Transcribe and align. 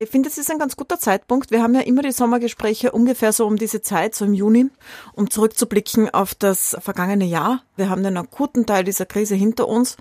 Ich 0.00 0.10
finde, 0.10 0.28
es 0.28 0.38
ist 0.38 0.50
ein 0.50 0.58
ganz 0.58 0.74
guter 0.74 0.98
Zeitpunkt. 0.98 1.52
Wir 1.52 1.62
haben 1.62 1.74
ja 1.74 1.80
immer 1.82 2.02
die 2.02 2.10
Sommergespräche 2.10 2.90
ungefähr 2.90 3.32
so 3.32 3.46
um 3.46 3.56
diese 3.56 3.80
Zeit, 3.80 4.16
so 4.16 4.24
im 4.24 4.34
Juni, 4.34 4.68
um 5.12 5.30
zurückzublicken 5.30 6.12
auf 6.12 6.34
das 6.34 6.76
vergangene 6.80 7.24
Jahr. 7.24 7.62
Wir 7.76 7.90
haben 7.90 8.02
den 8.02 8.16
akuten 8.16 8.66
Teil 8.66 8.82
dieser 8.82 9.06
Krise 9.06 9.36
hinter 9.36 9.68
uns 9.68 9.96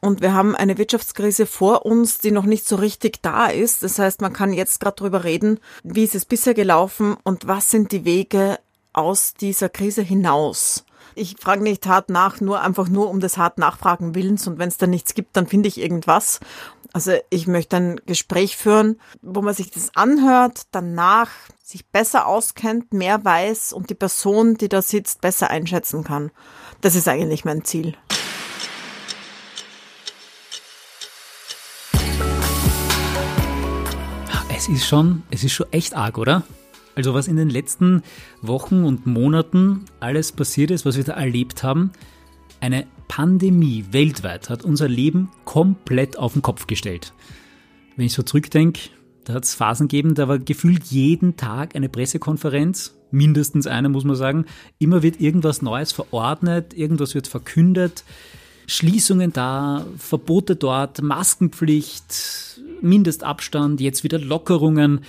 und 0.00 0.20
wir 0.20 0.34
haben 0.34 0.54
eine 0.54 0.76
Wirtschaftskrise 0.76 1.46
vor 1.46 1.86
uns, 1.86 2.18
die 2.18 2.30
noch 2.30 2.44
nicht 2.44 2.68
so 2.68 2.76
richtig 2.76 3.22
da 3.22 3.46
ist. 3.46 3.82
Das 3.82 3.98
heißt, 3.98 4.20
man 4.20 4.34
kann 4.34 4.52
jetzt 4.52 4.80
gerade 4.80 4.96
darüber 4.96 5.24
reden, 5.24 5.60
wie 5.82 6.04
ist 6.04 6.14
es 6.14 6.26
bisher 6.26 6.52
gelaufen 6.52 7.16
und 7.24 7.48
was 7.48 7.70
sind 7.70 7.90
die 7.92 8.04
Wege 8.04 8.58
aus 8.92 9.32
dieser 9.32 9.70
Krise 9.70 10.02
hinaus. 10.02 10.84
Ich 11.20 11.34
frage 11.40 11.64
nicht 11.64 11.84
hart 11.88 12.10
nach, 12.10 12.40
nur 12.40 12.60
einfach 12.60 12.88
nur 12.88 13.10
um 13.10 13.18
des 13.18 13.38
hart 13.38 13.58
Nachfragen 13.58 14.14
Willens 14.14 14.46
und 14.46 14.60
wenn 14.60 14.68
es 14.68 14.76
dann 14.76 14.90
nichts 14.90 15.14
gibt, 15.14 15.36
dann 15.36 15.48
finde 15.48 15.66
ich 15.66 15.80
irgendwas. 15.80 16.38
Also 16.92 17.12
ich 17.28 17.48
möchte 17.48 17.76
ein 17.76 18.00
Gespräch 18.06 18.56
führen, 18.56 19.00
wo 19.20 19.42
man 19.42 19.52
sich 19.52 19.72
das 19.72 19.90
anhört, 19.96 20.62
danach 20.70 21.28
sich 21.60 21.88
besser 21.88 22.28
auskennt, 22.28 22.92
mehr 22.92 23.24
weiß 23.24 23.72
und 23.72 23.90
die 23.90 23.96
Person, 23.96 24.54
die 24.54 24.68
da 24.68 24.80
sitzt, 24.80 25.20
besser 25.20 25.50
einschätzen 25.50 26.04
kann. 26.04 26.30
Das 26.82 26.94
ist 26.94 27.08
eigentlich 27.08 27.44
mein 27.44 27.64
Ziel. 27.64 27.96
Es 34.54 34.68
ist 34.68 34.86
schon, 34.86 35.24
es 35.32 35.42
ist 35.42 35.52
schon 35.52 35.66
echt 35.72 35.96
arg, 35.96 36.16
oder? 36.16 36.44
Also 36.98 37.14
was 37.14 37.28
in 37.28 37.36
den 37.36 37.48
letzten 37.48 38.02
Wochen 38.42 38.82
und 38.82 39.06
Monaten 39.06 39.84
alles 40.00 40.32
passiert 40.32 40.72
ist, 40.72 40.84
was 40.84 40.96
wir 40.96 41.04
da 41.04 41.12
erlebt 41.12 41.62
haben, 41.62 41.92
eine 42.58 42.88
Pandemie 43.06 43.84
weltweit 43.92 44.50
hat 44.50 44.64
unser 44.64 44.88
Leben 44.88 45.30
komplett 45.44 46.18
auf 46.18 46.32
den 46.32 46.42
Kopf 46.42 46.66
gestellt. 46.66 47.12
Wenn 47.94 48.06
ich 48.06 48.14
so 48.14 48.24
zurückdenke, 48.24 48.90
da 49.22 49.34
hat 49.34 49.44
es 49.44 49.54
Phasen 49.54 49.86
gegeben, 49.86 50.16
da 50.16 50.26
war 50.26 50.40
gefühlt 50.40 50.86
jeden 50.86 51.36
Tag 51.36 51.76
eine 51.76 51.88
Pressekonferenz, 51.88 52.96
mindestens 53.12 53.68
eine 53.68 53.88
muss 53.90 54.02
man 54.02 54.16
sagen. 54.16 54.46
Immer 54.80 55.04
wird 55.04 55.20
irgendwas 55.20 55.62
Neues 55.62 55.92
verordnet, 55.92 56.74
irgendwas 56.74 57.14
wird 57.14 57.28
verkündet. 57.28 58.02
Schließungen 58.66 59.32
da, 59.32 59.86
Verbote 59.98 60.56
dort, 60.56 61.00
Maskenpflicht, 61.00 62.60
Mindestabstand, 62.82 63.80
jetzt 63.80 64.02
wieder 64.02 64.18
Lockerungen. 64.18 65.02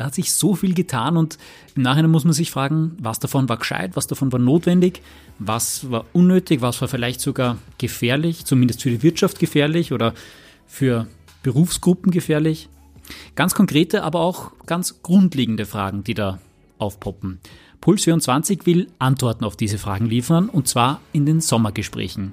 Da 0.00 0.06
hat 0.06 0.14
sich 0.14 0.32
so 0.32 0.54
viel 0.54 0.72
getan 0.72 1.18
und 1.18 1.36
im 1.76 1.82
Nachhinein 1.82 2.10
muss 2.10 2.24
man 2.24 2.32
sich 2.32 2.50
fragen, 2.50 2.96
was 3.02 3.18
davon 3.18 3.50
war 3.50 3.58
gescheit, 3.58 3.96
was 3.96 4.06
davon 4.06 4.32
war 4.32 4.38
notwendig, 4.38 5.02
was 5.38 5.90
war 5.90 6.06
unnötig, 6.14 6.62
was 6.62 6.80
war 6.80 6.88
vielleicht 6.88 7.20
sogar 7.20 7.58
gefährlich, 7.76 8.46
zumindest 8.46 8.80
für 8.80 8.88
die 8.88 9.02
Wirtschaft 9.02 9.38
gefährlich 9.38 9.92
oder 9.92 10.14
für 10.66 11.06
Berufsgruppen 11.42 12.12
gefährlich. 12.12 12.70
Ganz 13.34 13.54
konkrete, 13.54 14.02
aber 14.02 14.20
auch 14.20 14.52
ganz 14.64 15.02
grundlegende 15.02 15.66
Fragen, 15.66 16.02
die 16.02 16.14
da 16.14 16.38
aufpoppen. 16.78 17.38
Puls 17.82 18.04
24 18.04 18.64
will 18.64 18.86
Antworten 18.98 19.44
auf 19.44 19.54
diese 19.54 19.76
Fragen 19.76 20.06
liefern 20.06 20.48
und 20.48 20.66
zwar 20.66 21.02
in 21.12 21.26
den 21.26 21.42
Sommergesprächen. 21.42 22.32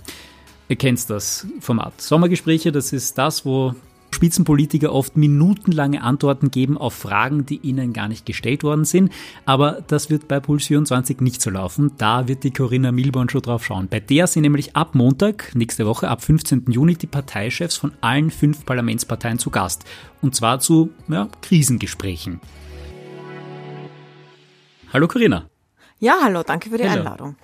Ihr 0.69 0.77
kennt 0.77 1.09
das 1.09 1.45
Format. 1.59 1.99
Sommergespräche, 1.99 2.71
das 2.71 2.93
ist 2.93 3.17
das, 3.17 3.45
wo 3.45 3.75
Spitzenpolitiker 4.17 4.93
oft 4.93 5.15
minutenlange 5.15 6.01
Antworten 6.01 6.49
geben 6.49 6.75
auf 6.75 6.95
Fragen, 6.95 7.45
die 7.45 7.57
ihnen 7.57 7.93
gar 7.93 8.07
nicht 8.07 8.25
gestellt 8.25 8.63
worden 8.63 8.83
sind. 8.83 9.13
Aber 9.45 9.83
das 9.85 10.09
wird 10.09 10.27
bei 10.27 10.39
Puls 10.39 10.65
24 10.65 11.21
nicht 11.21 11.39
so 11.39 11.51
laufen. 11.51 11.91
Da 11.99 12.27
wird 12.27 12.43
die 12.43 12.49
Corinna 12.51 12.91
Milborn 12.91 13.29
schon 13.29 13.43
drauf 13.43 13.63
schauen. 13.63 13.89
Bei 13.89 13.99
der 13.99 14.25
sind 14.25 14.41
nämlich 14.41 14.75
ab 14.75 14.95
Montag, 14.95 15.53
nächste 15.53 15.85
Woche, 15.85 16.07
ab 16.07 16.23
15. 16.23 16.65
Juni, 16.69 16.95
die 16.95 17.05
Parteichefs 17.05 17.77
von 17.77 17.91
allen 18.01 18.31
fünf 18.31 18.65
Parlamentsparteien 18.65 19.37
zu 19.37 19.51
Gast. 19.51 19.85
Und 20.23 20.33
zwar 20.33 20.59
zu 20.61 20.89
ja, 21.07 21.29
Krisengesprächen. 21.43 22.41
Hallo 24.91 25.07
Corinna. 25.07 25.47
Ja, 25.99 26.17
hallo, 26.23 26.41
danke 26.41 26.71
für 26.71 26.79
die 26.79 26.89
hallo. 26.89 27.01
Einladung. 27.01 27.35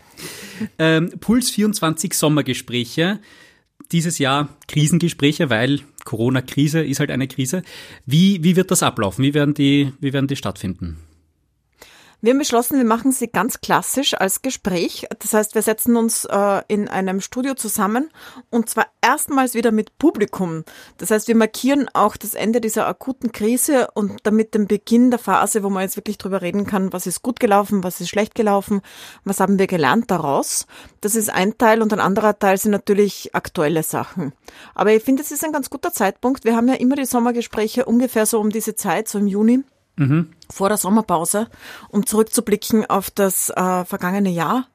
Ähm, 0.80 1.12
Puls 1.20 1.52
24 1.52 2.16
Sommergespräche 2.16 3.20
dieses 3.94 4.18
Jahr 4.18 4.50
Krisengespräche, 4.68 5.50
weil 5.50 5.82
Corona-Krise 6.04 6.84
ist 6.84 7.00
halt 7.00 7.12
eine 7.12 7.28
Krise. 7.28 7.64
Wie, 8.06 8.44
wie 8.44 8.56
wird 8.56 8.72
das 8.72 8.84
ablaufen? 8.84 9.24
Wie 9.24 9.34
werden 9.34 9.54
die, 9.54 9.94
wie 10.00 10.12
werden 10.12 10.28
die 10.28 10.36
stattfinden? 10.36 10.98
Wir 12.24 12.30
haben 12.30 12.40
beschlossen, 12.40 12.78
wir 12.78 12.86
machen 12.86 13.12
sie 13.12 13.28
ganz 13.28 13.60
klassisch 13.60 14.14
als 14.14 14.42
Gespräch. 14.42 15.06
Das 15.20 15.34
heißt, 15.34 15.56
wir 15.56 15.62
setzen 15.62 15.98
uns 15.98 16.24
äh, 16.24 16.62
in 16.70 16.88
einem 16.88 17.20
Studio 17.20 17.54
zusammen 17.54 18.10
und 18.50 18.70
zwar 18.70 18.86
erstmals 19.02 19.56
wieder 19.56 19.74
mit 19.74 19.98
Publikum. 19.98 20.64
Das 21.00 21.12
heißt, 21.12 21.28
wir 21.28 21.36
markieren 21.36 21.90
auch 21.94 22.16
das 22.16 22.34
Ende 22.34 22.62
dieser 22.62 22.88
akuten 22.88 23.34
Krise 23.34 23.90
und 23.94 24.22
damit 24.24 24.54
den 24.54 24.68
Beginn 24.68 25.12
der 25.12 25.20
Phase, 25.20 25.64
wo 25.64 25.70
man 25.70 25.84
jetzt 25.84 25.98
wirklich 25.98 26.18
drüber 26.18 26.42
reden 26.42 26.66
kann, 26.66 26.94
was 26.94 27.08
ist 27.08 27.24
gut 27.24 27.42
gelaufen, 27.42 27.84
was 27.84 28.00
ist 28.00 28.08
schlecht 28.08 28.36
gelaufen, 28.36 28.80
was 29.26 29.42
haben 29.42 29.60
wir 29.60 29.68
gelernt 29.68 30.10
daraus. 30.10 30.66
Das 31.02 31.16
ist 31.16 31.30
ein 31.30 31.58
Teil 31.58 31.82
und 31.82 31.92
ein 31.92 32.00
anderer 32.00 32.40
Teil 32.40 32.58
sind 32.58 32.72
natürlich 32.72 33.36
aktuelle 33.36 33.84
Sachen. 33.84 34.32
Aber 34.76 34.94
ich 34.94 35.04
finde, 35.04 35.24
es 35.24 35.32
ist 35.32 35.44
ein 35.44 35.52
ganz 35.52 35.70
guter 35.70 35.92
Zeitpunkt. 35.92 36.46
Wir 36.46 36.56
haben 36.56 36.70
ja 36.70 36.76
immer 36.76 36.96
die 36.96 37.04
Sommergespräche 37.04 37.84
ungefähr 37.84 38.26
so 38.26 38.40
um 38.40 38.50
diese 38.50 38.76
Zeit, 38.76 39.10
so 39.10 39.20
im 39.20 39.28
Juni 39.28 39.66
mhm. 39.96 40.30
vor 40.50 40.70
der 40.70 40.78
Sommerpause, 40.78 41.48
um 41.90 42.06
zurückzublicken 42.06 42.86
auf 42.90 43.12
das 43.12 43.50
äh, 43.50 43.86
vergangene 43.86 44.30
Jahr, 44.30 44.68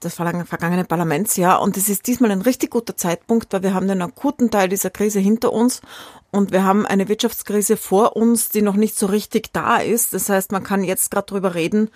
das 0.00 0.14
vergangene 0.14 0.84
Parlamentsjahr. 0.84 1.60
Und 1.60 1.76
es 1.76 1.88
ist 1.88 2.06
diesmal 2.06 2.30
ein 2.30 2.42
richtig 2.42 2.70
guter 2.70 2.96
Zeitpunkt, 2.96 3.52
weil 3.52 3.62
wir 3.62 3.74
haben 3.74 3.88
den 3.88 4.02
akuten 4.02 4.50
Teil 4.50 4.68
dieser 4.68 4.90
Krise 4.90 5.20
hinter 5.20 5.52
uns 5.52 5.82
und 6.30 6.52
wir 6.52 6.64
haben 6.64 6.86
eine 6.86 7.08
Wirtschaftskrise 7.08 7.76
vor 7.76 8.16
uns, 8.16 8.48
die 8.48 8.62
noch 8.62 8.76
nicht 8.76 8.98
so 8.98 9.06
richtig 9.06 9.52
da 9.52 9.76
ist. 9.78 10.14
Das 10.14 10.28
heißt, 10.28 10.52
man 10.52 10.64
kann 10.64 10.84
jetzt 10.84 11.10
gerade 11.10 11.26
drüber 11.26 11.54
reden, 11.54 11.90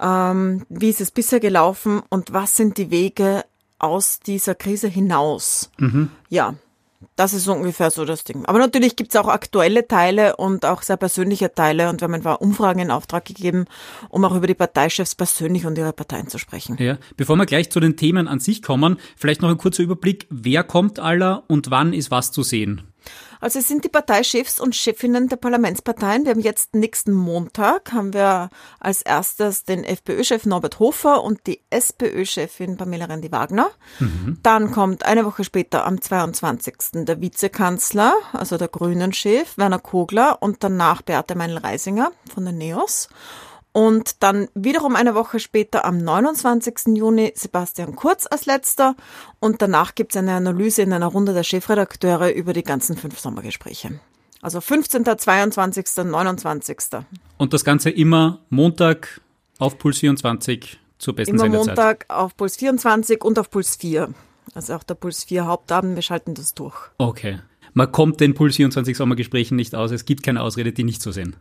ähm, 0.00 0.64
wie 0.68 0.90
ist 0.90 1.00
es 1.00 1.10
bisher 1.10 1.40
gelaufen 1.40 2.02
und 2.08 2.32
was 2.32 2.56
sind 2.56 2.78
die 2.78 2.90
Wege 2.90 3.44
aus 3.78 4.20
dieser 4.20 4.54
Krise 4.54 4.88
hinaus. 4.88 5.70
Mhm. 5.78 6.10
Ja, 6.28 6.54
das 7.16 7.34
ist 7.34 7.48
ungefähr 7.48 7.90
so 7.90 8.04
das 8.04 8.24
Ding. 8.24 8.44
Aber 8.46 8.58
natürlich 8.58 8.96
gibt 8.96 9.14
es 9.14 9.20
auch 9.20 9.28
aktuelle 9.28 9.86
Teile 9.86 10.36
und 10.36 10.64
auch 10.64 10.82
sehr 10.82 10.96
persönliche 10.96 11.54
Teile. 11.54 11.88
Und 11.88 12.00
wir 12.00 12.04
haben 12.04 12.14
ein 12.14 12.22
paar 12.22 12.42
Umfragen 12.42 12.80
in 12.80 12.90
Auftrag 12.90 13.24
gegeben, 13.24 13.66
um 14.08 14.24
auch 14.24 14.34
über 14.34 14.46
die 14.46 14.54
Parteichefs 14.54 15.14
persönlich 15.14 15.66
und 15.66 15.78
ihre 15.78 15.92
Parteien 15.92 16.28
zu 16.28 16.38
sprechen. 16.38 16.76
Ja, 16.78 16.98
bevor 17.16 17.36
wir 17.36 17.46
gleich 17.46 17.70
zu 17.70 17.80
den 17.80 17.96
Themen 17.96 18.28
an 18.28 18.40
sich 18.40 18.62
kommen, 18.62 18.98
vielleicht 19.16 19.42
noch 19.42 19.50
ein 19.50 19.58
kurzer 19.58 19.82
Überblick. 19.82 20.26
Wer 20.30 20.64
kommt 20.64 20.98
aller 20.98 21.44
und 21.48 21.70
wann 21.70 21.92
ist 21.92 22.10
was 22.10 22.32
zu 22.32 22.42
sehen? 22.42 22.91
Also 23.40 23.58
es 23.58 23.68
sind 23.68 23.84
die 23.84 23.88
Parteichefs 23.88 24.60
und 24.60 24.76
Chefinnen 24.76 25.28
der 25.28 25.36
Parlamentsparteien. 25.36 26.24
Wir 26.24 26.32
haben 26.32 26.40
jetzt 26.40 26.74
nächsten 26.74 27.12
Montag 27.12 27.92
haben 27.92 28.12
wir 28.12 28.50
als 28.78 29.02
erstes 29.02 29.64
den 29.64 29.84
FPÖ-Chef 29.84 30.46
Norbert 30.46 30.78
Hofer 30.78 31.24
und 31.24 31.46
die 31.46 31.60
SPÖ-Chefin 31.70 32.76
Pamela 32.76 33.06
Rendi-Wagner. 33.06 33.70
Mhm. 33.98 34.38
Dann 34.42 34.70
kommt 34.70 35.04
eine 35.04 35.24
Woche 35.24 35.44
später 35.44 35.84
am 35.84 36.00
22. 36.00 37.04
der 37.04 37.20
Vizekanzler, 37.20 38.14
also 38.32 38.58
der 38.58 38.68
Grünen-Chef 38.68 39.58
Werner 39.58 39.78
Kogler 39.78 40.38
und 40.40 40.62
danach 40.62 41.02
Beate 41.02 41.34
Meinl-Reisinger 41.34 42.12
von 42.32 42.44
den 42.44 42.58
NEOS. 42.58 43.08
Und 43.72 44.22
dann 44.22 44.48
wiederum 44.54 44.96
eine 44.96 45.14
Woche 45.14 45.40
später 45.40 45.84
am 45.86 45.96
29. 45.96 46.94
Juni 46.96 47.32
Sebastian 47.34 47.96
Kurz 47.96 48.26
als 48.30 48.44
letzter. 48.44 48.94
Und 49.40 49.62
danach 49.62 49.94
gibt 49.94 50.12
es 50.12 50.18
eine 50.18 50.34
Analyse 50.34 50.82
in 50.82 50.92
einer 50.92 51.06
Runde 51.06 51.32
der 51.32 51.42
Chefredakteure 51.42 52.32
über 52.32 52.52
die 52.52 52.62
ganzen 52.62 52.96
fünf 52.96 53.18
Sommergespräche. 53.18 53.98
Also 54.42 54.60
15., 54.60 55.04
22., 55.04 56.04
29. 56.04 56.78
Und 57.38 57.52
das 57.54 57.64
Ganze 57.64 57.90
immer 57.90 58.40
Montag 58.50 59.20
auf 59.58 59.78
Puls 59.78 60.00
24 60.00 60.78
zur 60.98 61.14
besten 61.14 61.34
Immer 61.34 61.44
Senderzeit. 61.44 61.76
Montag 61.76 62.04
auf 62.08 62.36
Puls 62.36 62.56
24 62.56 63.24
und 63.24 63.38
auf 63.38 63.50
Puls 63.50 63.76
4. 63.76 64.12
Also 64.54 64.74
auch 64.74 64.82
der 64.82 64.94
Puls 64.94 65.24
4 65.24 65.46
Hauptabend, 65.46 65.94
wir 65.94 66.02
schalten 66.02 66.34
das 66.34 66.54
durch. 66.54 66.76
Okay. 66.98 67.38
Man 67.72 67.90
kommt 67.90 68.20
den 68.20 68.34
Puls 68.34 68.56
24 68.56 68.96
Sommergesprächen 68.96 69.56
nicht 69.56 69.74
aus. 69.74 69.92
Es 69.92 70.04
gibt 70.04 70.22
keine 70.22 70.42
Ausrede, 70.42 70.72
die 70.72 70.84
nicht 70.84 71.00
zu 71.00 71.10
sehen. 71.10 71.36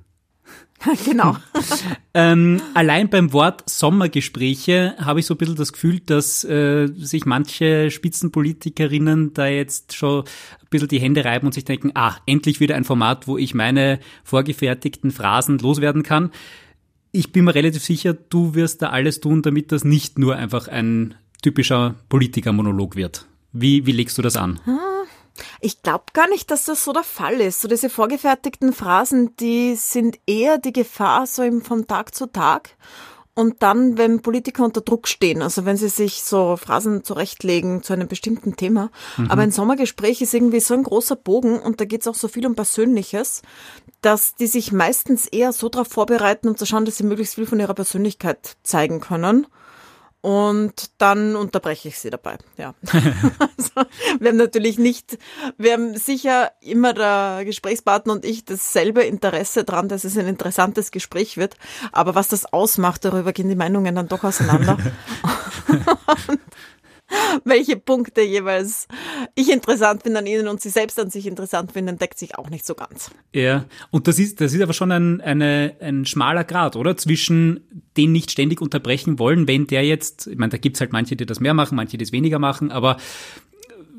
genau. 1.05 1.37
ähm, 2.13 2.61
allein 2.73 3.09
beim 3.09 3.33
Wort 3.33 3.69
Sommergespräche 3.69 4.95
habe 4.97 5.19
ich 5.19 5.25
so 5.25 5.35
ein 5.35 5.37
bisschen 5.37 5.55
das 5.55 5.73
Gefühl, 5.73 5.99
dass 5.99 6.43
äh, 6.43 6.87
sich 6.95 7.25
manche 7.25 7.91
Spitzenpolitikerinnen 7.91 9.33
da 9.33 9.47
jetzt 9.47 9.95
schon 9.95 10.23
ein 10.23 10.67
bisschen 10.69 10.87
die 10.87 10.99
Hände 10.99 11.23
reiben 11.23 11.45
und 11.45 11.53
sich 11.53 11.65
denken, 11.65 11.91
ah, 11.95 12.15
endlich 12.25 12.59
wieder 12.59 12.75
ein 12.75 12.83
Format, 12.83 13.27
wo 13.27 13.37
ich 13.37 13.53
meine 13.53 13.99
vorgefertigten 14.23 15.11
Phrasen 15.11 15.59
loswerden 15.59 16.03
kann. 16.03 16.31
Ich 17.11 17.31
bin 17.31 17.45
mir 17.45 17.55
relativ 17.55 17.83
sicher, 17.83 18.13
du 18.13 18.55
wirst 18.55 18.81
da 18.81 18.89
alles 18.89 19.19
tun, 19.19 19.41
damit 19.41 19.71
das 19.71 19.83
nicht 19.83 20.17
nur 20.17 20.35
einfach 20.35 20.67
ein 20.67 21.15
typischer 21.41 21.95
Politikermonolog 22.09 22.95
wird. 22.95 23.27
Wie, 23.51 23.85
wie 23.85 23.91
legst 23.91 24.17
du 24.17 24.21
das 24.21 24.37
an? 24.37 24.59
Ich 25.59 25.81
glaube 25.81 26.05
gar 26.13 26.27
nicht, 26.29 26.51
dass 26.51 26.65
das 26.65 26.83
so 26.83 26.93
der 26.93 27.03
Fall 27.03 27.41
ist. 27.41 27.61
So 27.61 27.67
diese 27.67 27.89
vorgefertigten 27.89 28.73
Phrasen, 28.73 29.35
die 29.37 29.75
sind 29.75 30.19
eher 30.27 30.57
die 30.57 30.73
Gefahr 30.73 31.25
so 31.27 31.43
im, 31.43 31.61
von 31.61 31.87
Tag 31.87 32.13
zu 32.13 32.27
Tag. 32.27 32.75
und 33.33 33.63
dann, 33.63 33.97
wenn 33.97 34.21
Politiker 34.21 34.65
unter 34.65 34.81
Druck 34.81 35.07
stehen, 35.07 35.41
also 35.41 35.65
wenn 35.65 35.77
sie 35.77 35.87
sich 35.87 36.23
so 36.23 36.57
Phrasen 36.57 37.03
zurechtlegen 37.03 37.81
zu 37.81 37.93
einem 37.93 38.07
bestimmten 38.07 38.55
Thema. 38.57 38.91
Mhm. 39.17 39.31
Aber 39.31 39.41
ein 39.41 39.51
Sommergespräch 39.51 40.21
ist 40.21 40.33
irgendwie 40.33 40.59
so 40.59 40.73
ein 40.73 40.83
großer 40.83 41.15
Bogen 41.15 41.59
und 41.59 41.79
da 41.79 41.85
geht 41.85 42.01
es 42.01 42.07
auch 42.07 42.15
so 42.15 42.27
viel 42.27 42.45
um 42.45 42.55
Persönliches, 42.55 43.41
dass 44.01 44.35
die 44.35 44.47
sich 44.47 44.71
meistens 44.71 45.27
eher 45.27 45.53
so 45.53 45.69
darauf 45.69 45.87
vorbereiten, 45.87 46.49
um 46.49 46.57
zu 46.57 46.65
schauen, 46.65 46.85
dass 46.85 46.97
sie 46.97 47.03
möglichst 47.03 47.35
viel 47.35 47.45
von 47.45 47.59
ihrer 47.59 47.73
Persönlichkeit 47.73 48.57
zeigen 48.63 48.99
können. 48.99 49.47
Und 50.21 50.91
dann 50.99 51.35
unterbreche 51.35 51.87
ich 51.87 51.97
sie 51.97 52.11
dabei, 52.11 52.37
ja. 52.55 52.75
also, 52.83 53.89
wir 54.19 54.29
haben 54.29 54.37
natürlich 54.37 54.77
nicht, 54.77 55.17
wir 55.57 55.73
haben 55.73 55.97
sicher 55.97 56.51
immer 56.61 56.93
der 56.93 57.41
Gesprächspartner 57.43 58.13
und 58.13 58.23
ich 58.23 58.45
dasselbe 58.45 59.01
Interesse 59.01 59.63
dran, 59.63 59.89
dass 59.89 60.03
es 60.03 60.15
ein 60.19 60.27
interessantes 60.27 60.91
Gespräch 60.91 61.37
wird. 61.37 61.57
Aber 61.91 62.13
was 62.13 62.27
das 62.27 62.45
ausmacht, 62.53 63.03
darüber 63.03 63.33
gehen 63.33 63.49
die 63.49 63.55
Meinungen 63.55 63.95
dann 63.95 64.09
doch 64.09 64.23
auseinander. 64.23 64.77
welche 67.43 67.77
Punkte 67.77 68.21
jeweils 68.21 68.87
ich 69.35 69.51
interessant 69.51 70.03
finde 70.03 70.19
an 70.19 70.25
ihnen 70.25 70.47
und 70.47 70.61
sie 70.61 70.69
selbst 70.69 70.99
an 70.99 71.09
sich 71.09 71.27
interessant 71.27 71.71
finden, 71.71 71.97
deckt 71.97 72.17
sich 72.17 72.37
auch 72.37 72.49
nicht 72.49 72.65
so 72.65 72.75
ganz. 72.75 73.11
Ja, 73.33 73.65
und 73.89 74.07
das 74.07 74.19
ist, 74.19 74.41
das 74.41 74.53
ist 74.53 74.61
aber 74.61 74.73
schon 74.73 74.91
ein, 74.91 75.21
eine, 75.21 75.75
ein 75.79 76.05
schmaler 76.05 76.43
Grad, 76.43 76.75
oder? 76.75 76.97
Zwischen 76.97 77.61
den 77.97 78.11
nicht 78.11 78.31
ständig 78.31 78.61
unterbrechen 78.61 79.19
wollen, 79.19 79.47
wenn 79.47 79.67
der 79.67 79.85
jetzt, 79.85 80.27
ich 80.27 80.37
meine, 80.37 80.51
da 80.51 80.57
gibt's 80.57 80.79
halt 80.79 80.93
manche, 80.93 81.15
die 81.15 81.25
das 81.25 81.39
mehr 81.39 81.53
machen, 81.53 81.75
manche, 81.75 81.97
die 81.97 82.03
es 82.03 82.11
weniger 82.11 82.39
machen, 82.39 82.71
aber 82.71 82.97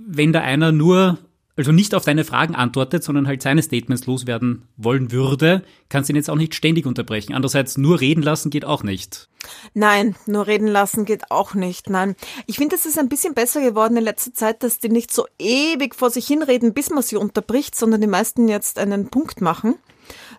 wenn 0.06 0.32
da 0.32 0.40
einer 0.40 0.72
nur 0.72 1.18
also 1.56 1.70
nicht 1.70 1.94
auf 1.94 2.04
deine 2.04 2.24
Fragen 2.24 2.54
antwortet, 2.54 3.04
sondern 3.04 3.26
halt 3.26 3.42
seine 3.42 3.62
Statements 3.62 4.06
loswerden 4.06 4.68
wollen 4.76 5.12
würde, 5.12 5.62
kannst 5.90 6.08
du 6.08 6.12
ihn 6.12 6.16
jetzt 6.16 6.30
auch 6.30 6.36
nicht 6.36 6.54
ständig 6.54 6.86
unterbrechen. 6.86 7.34
Andererseits 7.34 7.76
nur 7.76 8.00
reden 8.00 8.22
lassen 8.22 8.50
geht 8.50 8.64
auch 8.64 8.82
nicht. 8.82 9.28
Nein, 9.74 10.16
nur 10.26 10.46
reden 10.46 10.68
lassen 10.68 11.04
geht 11.04 11.30
auch 11.30 11.54
nicht. 11.54 11.90
Nein. 11.90 12.16
Ich 12.46 12.56
finde, 12.56 12.76
es 12.76 12.86
ist 12.86 12.98
ein 12.98 13.08
bisschen 13.08 13.34
besser 13.34 13.60
geworden 13.60 13.96
in 13.96 14.04
letzter 14.04 14.32
Zeit, 14.32 14.62
dass 14.62 14.78
die 14.78 14.88
nicht 14.88 15.12
so 15.12 15.26
ewig 15.38 15.94
vor 15.94 16.10
sich 16.10 16.26
hinreden, 16.26 16.72
bis 16.72 16.90
man 16.90 17.02
sie 17.02 17.16
unterbricht, 17.16 17.74
sondern 17.74 18.00
die 18.00 18.06
meisten 18.06 18.48
jetzt 18.48 18.78
einen 18.78 19.10
Punkt 19.10 19.40
machen. 19.40 19.74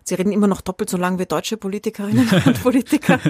Sie 0.02 0.14
reden 0.14 0.32
immer 0.32 0.46
noch 0.46 0.60
doppelt 0.60 0.90
so 0.90 0.96
lang 0.96 1.18
wie 1.18 1.26
deutsche 1.26 1.56
Politikerinnen 1.56 2.28
und 2.46 2.62
Politiker. 2.62 3.20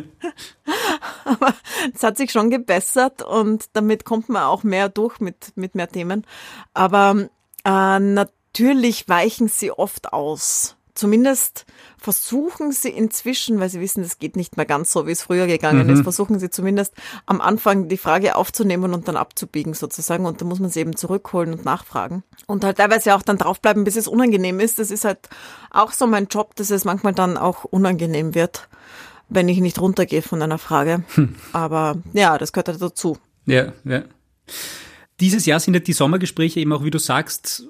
Aber 1.24 1.54
es 1.94 2.02
hat 2.02 2.16
sich 2.16 2.32
schon 2.32 2.50
gebessert 2.50 3.22
und 3.22 3.66
damit 3.74 4.04
kommt 4.04 4.28
man 4.28 4.44
auch 4.44 4.62
mehr 4.62 4.88
durch 4.88 5.20
mit, 5.20 5.52
mit 5.54 5.74
mehr 5.74 5.88
Themen. 5.88 6.26
Aber 6.72 7.28
äh, 7.64 7.98
natürlich 7.98 9.08
weichen 9.08 9.48
sie 9.48 9.72
oft 9.72 10.12
aus. 10.12 10.76
Zumindest 10.94 11.66
versuchen 11.98 12.70
sie 12.70 12.90
inzwischen, 12.90 13.58
weil 13.58 13.68
sie 13.68 13.80
wissen, 13.80 14.04
es 14.04 14.20
geht 14.20 14.36
nicht 14.36 14.56
mehr 14.56 14.64
ganz 14.64 14.92
so, 14.92 15.08
wie 15.08 15.10
es 15.10 15.22
früher 15.22 15.48
gegangen 15.48 15.88
mhm. 15.88 15.92
ist, 15.92 16.02
versuchen 16.02 16.38
sie 16.38 16.50
zumindest 16.50 16.94
am 17.26 17.40
Anfang 17.40 17.88
die 17.88 17.96
Frage 17.96 18.36
aufzunehmen 18.36 18.94
und 18.94 19.08
dann 19.08 19.16
abzubiegen 19.16 19.74
sozusagen. 19.74 20.24
Und 20.24 20.40
da 20.40 20.44
muss 20.44 20.60
man 20.60 20.70
sie 20.70 20.78
eben 20.78 20.94
zurückholen 20.94 21.52
und 21.52 21.64
nachfragen. 21.64 22.22
Und 22.46 22.62
halt 22.62 22.76
teilweise 22.76 23.16
auch 23.16 23.22
dann 23.22 23.38
draufbleiben, 23.38 23.82
bis 23.82 23.96
es 23.96 24.06
unangenehm 24.06 24.60
ist. 24.60 24.78
Das 24.78 24.92
ist 24.92 25.04
halt 25.04 25.18
auch 25.70 25.90
so 25.90 26.06
mein 26.06 26.28
Job, 26.28 26.54
dass 26.54 26.70
es 26.70 26.84
manchmal 26.84 27.12
dann 27.12 27.36
auch 27.36 27.64
unangenehm 27.64 28.36
wird, 28.36 28.68
wenn 29.28 29.48
ich 29.48 29.58
nicht 29.58 29.80
runtergehe 29.80 30.22
von 30.22 30.42
einer 30.42 30.58
Frage. 30.58 31.02
Hm. 31.14 31.34
Aber 31.52 31.96
ja, 32.12 32.38
das 32.38 32.52
gehört 32.52 32.68
halt 32.68 32.80
dazu. 32.80 33.18
Ja, 33.46 33.72
ja. 33.84 34.04
Dieses 35.20 35.46
Jahr 35.46 35.60
sind 35.60 35.74
ja 35.74 35.80
die 35.80 35.92
Sommergespräche 35.92 36.60
eben 36.60 36.72
auch, 36.72 36.84
wie 36.84 36.90
du 36.90 36.98
sagst, 36.98 37.68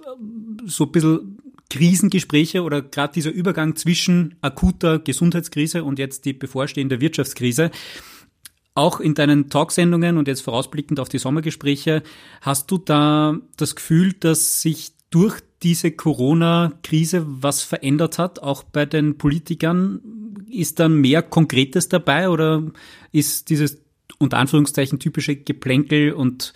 so 0.67 0.85
ein 0.85 0.93
bisschen 0.93 1.39
Krisengespräche 1.71 2.63
oder 2.63 2.83
gerade 2.83 3.13
dieser 3.13 3.31
Übergang 3.31 3.77
zwischen 3.77 4.37
akuter 4.41 4.99
Gesundheitskrise 4.99 5.85
und 5.85 5.99
jetzt 5.99 6.25
die 6.25 6.33
bevorstehende 6.33 7.01
Wirtschaftskrise. 7.01 7.71
Auch 8.75 9.01
in 9.01 9.15
deinen 9.15 9.51
Talksendungen 9.51 10.19
und 10.19 10.27
jetzt 10.27 10.41
vorausblickend 10.43 10.99
auf 11.01 11.09
die 11.09 11.19
Sommergespräche, 11.19 12.03
hast 12.41 12.71
du 12.71 12.79
da 12.79 13.39
das 13.57 13.77
Gefühl, 13.77 14.15
dass 14.15 14.63
sich 14.63 14.93
durch 15.11 15.41
diese 15.63 15.93
Corona-Krise 15.93 17.25
was 17.27 17.63
verändert 17.63 18.19
hat, 18.19 18.41
auch 18.41 18.65
bei 18.65 18.85
den 18.85 19.17
Politikern? 19.17 20.01
Ist 20.51 20.81
dann 20.81 21.01
mehr 21.01 21.23
Konkretes 21.23 21.89
dabei 21.89 22.29
oder 22.29 22.65
ist 23.13 23.51
dieses 23.51 23.79
unter 24.19 24.39
Anführungszeichen 24.39 24.99
typische 24.99 25.37
Geplänkel 25.37 26.13
und 26.13 26.53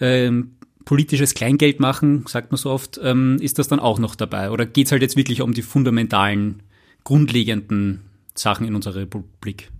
ähm, 0.00 0.56
politisches 0.84 1.34
Kleingeld 1.34 1.80
machen, 1.80 2.24
sagt 2.26 2.52
man 2.52 2.58
so 2.58 2.70
oft, 2.70 2.98
ähm, 3.02 3.38
ist 3.40 3.58
das 3.58 3.68
dann 3.68 3.80
auch 3.80 3.98
noch 3.98 4.14
dabei? 4.14 4.50
Oder 4.50 4.64
geht 4.64 4.86
es 4.86 4.92
halt 4.92 5.02
jetzt 5.02 5.16
wirklich 5.16 5.42
um 5.42 5.52
die 5.52 5.62
fundamentalen, 5.62 6.62
grundlegenden 7.04 8.02
Sachen 8.34 8.66
in 8.66 8.74
unserer 8.74 8.96
Republik? 8.96 9.70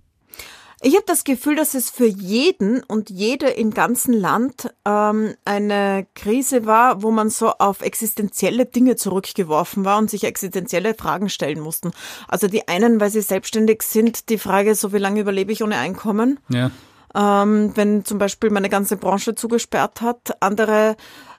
Ich 0.81 0.93
habe 0.93 1.05
das 1.07 1.23
Gefühl, 1.23 1.55
dass 1.55 1.73
es 1.73 1.89
für 1.89 2.05
jeden 2.05 2.83
und 2.83 3.09
jede 3.09 3.47
im 3.47 3.73
ganzen 3.73 4.13
Land 4.13 4.69
ähm, 4.85 5.33
eine 5.43 6.05
Krise 6.13 6.67
war, 6.67 7.01
wo 7.01 7.09
man 7.09 7.31
so 7.31 7.49
auf 7.49 7.81
existenzielle 7.81 8.65
Dinge 8.67 8.95
zurückgeworfen 8.95 9.85
war 9.85 9.97
und 9.97 10.11
sich 10.11 10.23
existenzielle 10.23 10.93
Fragen 10.93 11.29
stellen 11.29 11.61
mussten. 11.61 11.91
Also 12.27 12.47
die 12.47 12.67
einen, 12.67 12.99
weil 12.99 13.09
sie 13.09 13.21
selbstständig 13.21 13.81
sind, 13.81 14.29
die 14.29 14.37
Frage, 14.37 14.75
so 14.75 14.93
wie 14.93 14.99
lange 14.99 15.21
überlebe 15.21 15.51
ich 15.51 15.63
ohne 15.63 15.77
Einkommen? 15.77 16.39
Ja 16.49 16.69
ähm, 17.17 17.71
wenn 17.75 18.05
zum 18.05 18.19
Beispiel 18.19 18.51
meine 18.51 18.69
ganze 18.69 18.95
Branche 18.95 19.33
zugesperrt 19.33 20.01
hat. 20.01 20.37
Andere, 20.39 20.95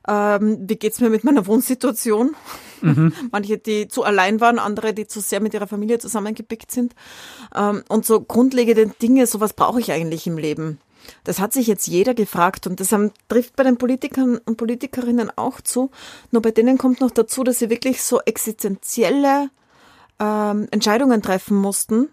ähm, 0.08 0.58
wie 0.68 0.76
geht's 0.76 1.00
mir 1.00 1.08
mit 1.08 1.22
meiner 1.22 1.46
Wohnsituation? 1.46 2.34
Mhm. 2.80 3.12
Manche, 3.30 3.58
die 3.58 3.86
zu 3.86 4.02
allein 4.02 4.40
waren, 4.40 4.58
andere, 4.58 4.92
die 4.92 5.06
zu 5.06 5.20
sehr 5.20 5.40
mit 5.40 5.54
ihrer 5.54 5.68
Familie 5.68 6.00
zusammengepickt 6.00 6.72
sind. 6.72 6.94
Ähm, 7.54 7.84
und 7.88 8.04
so 8.04 8.20
grundlegende 8.20 8.88
Dinge, 9.00 9.26
so 9.26 9.40
was 9.40 9.52
brauche 9.52 9.78
ich 9.78 9.92
eigentlich 9.92 10.26
im 10.26 10.36
Leben? 10.36 10.80
Das 11.24 11.38
hat 11.38 11.52
sich 11.52 11.68
jetzt 11.68 11.86
jeder 11.86 12.12
gefragt 12.12 12.66
und 12.66 12.80
das 12.80 12.92
haben, 12.92 13.12
trifft 13.28 13.54
bei 13.54 13.62
den 13.62 13.78
Politikern 13.78 14.38
und 14.44 14.56
Politikerinnen 14.56 15.30
auch 15.36 15.60
zu. 15.60 15.90
Nur 16.32 16.42
bei 16.42 16.50
denen 16.50 16.76
kommt 16.76 17.00
noch 17.00 17.12
dazu, 17.12 17.44
dass 17.44 17.60
sie 17.60 17.70
wirklich 17.70 18.02
so 18.02 18.20
existenzielle 18.20 19.48
ähm, 20.18 20.66
Entscheidungen 20.72 21.22
treffen 21.22 21.56
mussten 21.56 22.08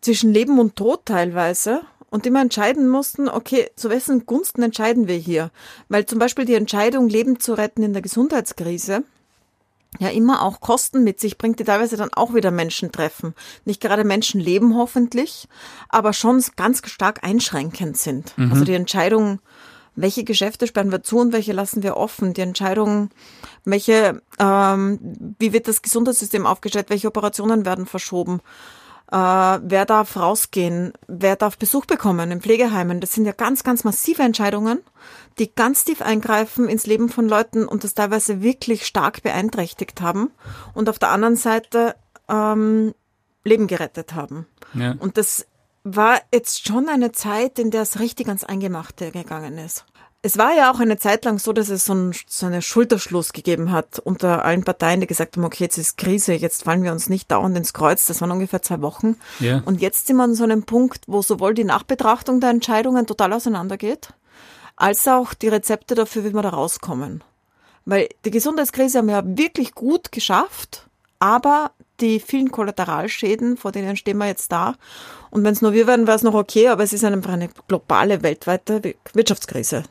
zwischen 0.00 0.32
Leben 0.32 0.58
und 0.58 0.76
Tod 0.76 1.06
teilweise 1.06 1.82
und 2.14 2.26
immer 2.26 2.40
entscheiden 2.40 2.88
mussten, 2.88 3.28
okay, 3.28 3.72
zu 3.74 3.90
wessen 3.90 4.24
Gunsten 4.24 4.62
entscheiden 4.62 5.08
wir 5.08 5.16
hier? 5.16 5.50
Weil 5.88 6.06
zum 6.06 6.20
Beispiel 6.20 6.44
die 6.44 6.54
Entscheidung, 6.54 7.08
Leben 7.08 7.40
zu 7.40 7.54
retten 7.54 7.82
in 7.82 7.92
der 7.92 8.02
Gesundheitskrise, 8.02 9.02
ja 9.98 10.10
immer 10.10 10.42
auch 10.42 10.60
Kosten 10.60 11.02
mit 11.02 11.18
sich 11.18 11.38
bringt, 11.38 11.58
die 11.58 11.64
teilweise 11.64 11.96
dann 11.96 12.14
auch 12.14 12.32
wieder 12.32 12.52
Menschen 12.52 12.92
treffen. 12.92 13.34
Nicht 13.64 13.80
gerade 13.80 14.04
Menschen 14.04 14.40
leben 14.40 14.76
hoffentlich, 14.76 15.48
aber 15.88 16.12
schon 16.12 16.40
ganz 16.54 16.82
stark 16.88 17.24
einschränkend 17.24 17.96
sind. 17.96 18.38
Mhm. 18.38 18.52
Also 18.52 18.64
die 18.64 18.74
Entscheidung, 18.74 19.40
welche 19.96 20.22
Geschäfte 20.22 20.68
sperren 20.68 20.92
wir 20.92 21.02
zu 21.02 21.18
und 21.18 21.32
welche 21.32 21.52
lassen 21.52 21.82
wir 21.82 21.96
offen. 21.96 22.32
Die 22.32 22.42
Entscheidung, 22.42 23.10
welche, 23.64 24.22
ähm, 24.38 25.34
wie 25.40 25.52
wird 25.52 25.66
das 25.66 25.82
Gesundheitssystem 25.82 26.46
aufgestellt, 26.46 26.90
welche 26.90 27.08
Operationen 27.08 27.64
werden 27.64 27.86
verschoben. 27.86 28.40
Äh, 29.10 29.16
wer 29.16 29.84
darf 29.84 30.16
rausgehen? 30.16 30.92
Wer 31.06 31.36
darf 31.36 31.58
Besuch 31.58 31.86
bekommen 31.86 32.30
in 32.30 32.40
Pflegeheimen? 32.40 33.00
Das 33.00 33.12
sind 33.12 33.26
ja 33.26 33.32
ganz, 33.32 33.62
ganz 33.62 33.84
massive 33.84 34.22
Entscheidungen, 34.22 34.80
die 35.38 35.54
ganz 35.54 35.84
tief 35.84 36.02
eingreifen 36.02 36.68
ins 36.68 36.86
Leben 36.86 37.08
von 37.08 37.28
Leuten 37.28 37.66
und 37.66 37.84
das 37.84 37.94
teilweise 37.94 38.42
wirklich 38.42 38.86
stark 38.86 39.22
beeinträchtigt 39.22 40.00
haben 40.00 40.30
und 40.72 40.88
auf 40.88 40.98
der 40.98 41.10
anderen 41.10 41.36
Seite 41.36 41.94
ähm, 42.28 42.94
Leben 43.44 43.66
gerettet 43.66 44.14
haben. 44.14 44.46
Ja. 44.72 44.94
Und 44.98 45.18
das 45.18 45.46
war 45.84 46.20
jetzt 46.32 46.66
schon 46.66 46.88
eine 46.88 47.12
Zeit, 47.12 47.58
in 47.58 47.70
der 47.70 47.82
es 47.82 48.00
richtig 48.00 48.28
ans 48.28 48.42
Eingemachte 48.42 49.10
gegangen 49.10 49.58
ist. 49.58 49.84
Es 50.26 50.38
war 50.38 50.56
ja 50.56 50.72
auch 50.72 50.80
eine 50.80 50.96
Zeit 50.96 51.26
lang 51.26 51.38
so, 51.38 51.52
dass 51.52 51.68
es 51.68 51.84
so, 51.84 51.92
ein, 51.92 52.14
so 52.26 52.46
einen 52.46 52.62
Schulterschluss 52.62 53.34
gegeben 53.34 53.72
hat 53.72 53.98
unter 53.98 54.42
allen 54.42 54.64
Parteien, 54.64 55.02
die 55.02 55.06
gesagt 55.06 55.36
haben, 55.36 55.44
okay, 55.44 55.64
jetzt 55.64 55.76
ist 55.76 55.98
Krise, 55.98 56.32
jetzt 56.32 56.62
fallen 56.62 56.82
wir 56.82 56.92
uns 56.92 57.10
nicht 57.10 57.30
dauernd 57.30 57.54
ins 57.58 57.74
Kreuz. 57.74 58.06
Das 58.06 58.22
waren 58.22 58.30
ungefähr 58.30 58.62
zwei 58.62 58.80
Wochen. 58.80 59.16
Ja. 59.38 59.60
Und 59.66 59.82
jetzt 59.82 60.06
sind 60.06 60.16
wir 60.16 60.22
an 60.22 60.34
so 60.34 60.44
einem 60.44 60.62
Punkt, 60.62 61.04
wo 61.06 61.20
sowohl 61.20 61.52
die 61.52 61.64
Nachbetrachtung 61.64 62.40
der 62.40 62.48
Entscheidungen 62.48 63.06
total 63.06 63.34
auseinandergeht, 63.34 64.14
als 64.76 65.06
auch 65.06 65.34
die 65.34 65.48
Rezepte 65.48 65.94
dafür, 65.94 66.24
wie 66.24 66.32
wir 66.32 66.40
da 66.40 66.48
rauskommen. 66.48 67.22
Weil 67.84 68.08
die 68.24 68.30
Gesundheitskrise 68.30 68.96
haben 68.96 69.08
wir 69.08 69.16
ja 69.16 69.22
wirklich 69.26 69.74
gut 69.74 70.10
geschafft, 70.10 70.86
aber 71.18 71.72
die 72.00 72.18
vielen 72.18 72.50
Kollateralschäden, 72.50 73.56
vor 73.56 73.72
denen 73.72 73.96
stehen 73.96 74.18
wir 74.18 74.26
jetzt 74.26 74.50
da. 74.52 74.74
Und 75.30 75.44
wenn 75.44 75.52
es 75.52 75.62
nur 75.62 75.72
wir 75.72 75.86
werden, 75.86 76.06
wäre 76.06 76.16
es 76.16 76.22
noch 76.22 76.34
okay, 76.34 76.68
aber 76.68 76.82
es 76.82 76.92
ist 76.92 77.04
einfach 77.04 77.32
eine 77.32 77.48
globale, 77.68 78.22
weltweite 78.22 78.94
Wirtschaftskrise, 79.12 79.84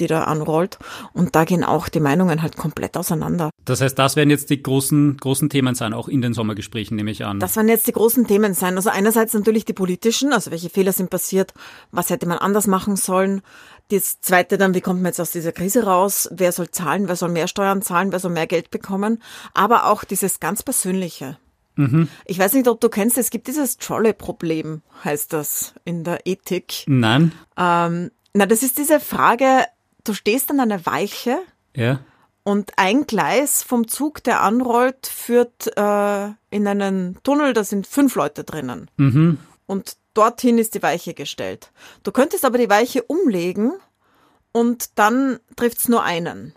die 0.00 0.06
da 0.06 0.24
anrollt. 0.24 0.78
Und 1.12 1.34
da 1.34 1.44
gehen 1.44 1.64
auch 1.64 1.88
die 1.88 2.00
Meinungen 2.00 2.42
halt 2.42 2.56
komplett 2.56 2.96
auseinander. 2.96 3.50
Das 3.64 3.80
heißt, 3.80 3.98
das 3.98 4.16
werden 4.16 4.30
jetzt 4.30 4.50
die 4.50 4.62
großen, 4.62 5.16
großen 5.16 5.48
Themen 5.48 5.74
sein, 5.74 5.92
auch 5.92 6.08
in 6.08 6.22
den 6.22 6.34
Sommergesprächen, 6.34 6.96
nehme 6.96 7.10
ich 7.10 7.24
an. 7.24 7.40
Das 7.40 7.56
werden 7.56 7.68
jetzt 7.68 7.86
die 7.86 7.92
großen 7.92 8.26
Themen 8.26 8.54
sein. 8.54 8.76
Also 8.76 8.90
einerseits 8.90 9.34
natürlich 9.34 9.64
die 9.64 9.72
politischen, 9.72 10.32
also 10.32 10.50
welche 10.50 10.70
Fehler 10.70 10.92
sind 10.92 11.10
passiert, 11.10 11.52
was 11.90 12.10
hätte 12.10 12.26
man 12.26 12.38
anders 12.38 12.66
machen 12.66 12.96
sollen. 12.96 13.42
Das 13.90 14.20
zweite 14.20 14.58
dann, 14.58 14.74
wie 14.74 14.82
kommt 14.82 15.00
man 15.00 15.10
jetzt 15.10 15.20
aus 15.20 15.30
dieser 15.30 15.52
Krise 15.52 15.84
raus? 15.84 16.28
Wer 16.30 16.52
soll 16.52 16.70
zahlen? 16.70 17.08
Wer 17.08 17.16
soll 17.16 17.30
mehr 17.30 17.48
Steuern 17.48 17.80
zahlen? 17.80 18.12
Wer 18.12 18.18
soll 18.18 18.32
mehr 18.32 18.46
Geld 18.46 18.70
bekommen? 18.70 19.22
Aber 19.54 19.86
auch 19.86 20.04
dieses 20.04 20.40
ganz 20.40 20.62
Persönliche. 20.62 21.38
Mhm. 21.78 22.08
Ich 22.26 22.38
weiß 22.38 22.52
nicht, 22.54 22.68
ob 22.68 22.80
du 22.80 22.88
kennst, 22.88 23.16
es 23.16 23.30
gibt 23.30 23.46
dieses 23.46 23.78
Trolley-Problem, 23.78 24.82
heißt 25.04 25.32
das 25.32 25.74
in 25.84 26.04
der 26.04 26.26
Ethik. 26.26 26.84
Nein. 26.86 27.32
Ähm, 27.56 28.10
na, 28.34 28.46
das 28.46 28.62
ist 28.62 28.78
diese 28.78 29.00
Frage, 29.00 29.64
du 30.04 30.14
stehst 30.14 30.50
an 30.50 30.60
einer 30.60 30.84
Weiche 30.86 31.38
ja. 31.74 32.00
und 32.44 32.72
ein 32.76 33.06
Gleis 33.06 33.62
vom 33.62 33.88
Zug, 33.88 34.22
der 34.22 34.42
anrollt, 34.42 35.06
führt 35.06 35.66
äh, 35.76 36.28
in 36.50 36.66
einen 36.66 37.18
Tunnel, 37.22 37.52
da 37.52 37.64
sind 37.64 37.86
fünf 37.86 38.14
Leute 38.14 38.44
drinnen. 38.44 38.90
Mhm. 38.96 39.38
Und 39.66 39.96
dorthin 40.14 40.58
ist 40.58 40.74
die 40.74 40.82
Weiche 40.82 41.14
gestellt. 41.14 41.70
Du 42.02 42.12
könntest 42.12 42.44
aber 42.44 42.58
die 42.58 42.70
Weiche 42.70 43.02
umlegen 43.02 43.72
und 44.52 44.98
dann 44.98 45.38
trifft's 45.56 45.88
nur 45.88 46.02
einen. 46.02 46.54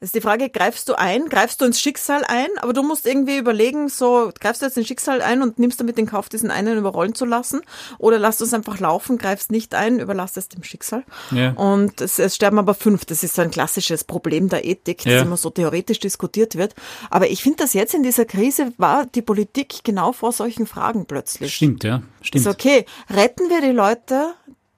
Das 0.00 0.08
ist 0.08 0.16
die 0.16 0.20
Frage, 0.20 0.50
greifst 0.50 0.88
du 0.90 0.98
ein, 0.98 1.30
greifst 1.30 1.60
du 1.60 1.64
ins 1.64 1.80
Schicksal 1.80 2.24
ein, 2.26 2.48
aber 2.58 2.74
du 2.74 2.82
musst 2.82 3.06
irgendwie 3.06 3.38
überlegen, 3.38 3.88
so, 3.88 4.30
greifst 4.38 4.60
du 4.60 4.66
jetzt 4.66 4.76
ins 4.76 4.86
Schicksal 4.86 5.22
ein 5.22 5.40
und 5.40 5.58
nimmst 5.58 5.80
damit 5.80 5.96
den 5.96 6.06
Kauf, 6.06 6.28
diesen 6.28 6.50
einen 6.50 6.76
überrollen 6.76 7.14
zu 7.14 7.24
lassen, 7.24 7.62
oder 7.98 8.18
lässt 8.18 8.40
du 8.40 8.44
es 8.44 8.52
einfach 8.52 8.80
laufen, 8.80 9.16
greifst 9.16 9.50
nicht 9.50 9.74
ein, 9.74 10.00
überlass 10.00 10.36
es 10.36 10.48
dem 10.48 10.62
Schicksal. 10.62 11.04
Ja. 11.30 11.52
Und 11.52 12.02
es, 12.02 12.18
es 12.18 12.34
sterben 12.34 12.58
aber 12.58 12.74
fünf. 12.74 13.06
Das 13.06 13.22
ist 13.22 13.34
so 13.36 13.42
ein 13.42 13.50
klassisches 13.50 14.04
Problem 14.04 14.50
der 14.50 14.66
Ethik, 14.66 14.98
das 15.04 15.12
Ja. 15.12 15.22
immer 15.22 15.38
so 15.38 15.48
theoretisch 15.48 16.00
diskutiert 16.00 16.56
wird. 16.56 16.74
Aber 17.08 17.30
ich 17.30 17.42
finde, 17.42 17.58
dass 17.58 17.72
jetzt 17.72 17.94
in 17.94 18.02
dieser 18.02 18.26
Krise 18.26 18.72
war 18.76 19.06
die 19.06 19.22
Politik 19.22 19.84
genau 19.84 20.12
vor 20.12 20.32
solchen 20.32 20.66
Fragen 20.66 21.06
plötzlich. 21.06 21.54
Stimmt, 21.54 21.82
ja. 21.82 22.02
Stimmt. 22.20 22.44
Ist 22.44 22.52
okay. 22.52 22.84
Retten 23.08 23.48
wir 23.48 23.62
die 23.62 23.72
Leute 23.72 24.34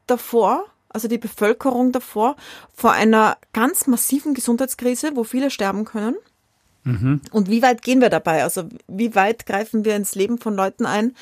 davor, 0.07 0.67
also 0.97 1.09
die 1.09 1.19
Bevölkerung 1.19 1.93
davor, 1.93 2.37
vor 2.75 2.93
einer 2.93 3.37
ganz 3.53 3.87
massiven 3.87 4.33
Gesundheitskrise, 4.33 5.11
wo 5.15 5.25
viele 5.25 5.51
sterben 5.51 5.85
können? 5.85 6.17
Und 7.33 7.51
wie 7.51 7.61
weit 7.61 7.83
gehen 7.83 8.01
wir 8.01 8.09
dabei? 8.09 8.43
Also 8.45 8.69
wie 8.89 9.15
weit 9.15 9.45
greifen 9.45 9.85
wir 9.85 9.95
ins 9.95 10.15
Leben 10.15 10.39
von 10.39 10.55
Leuten 10.55 10.87
ein, 10.87 11.15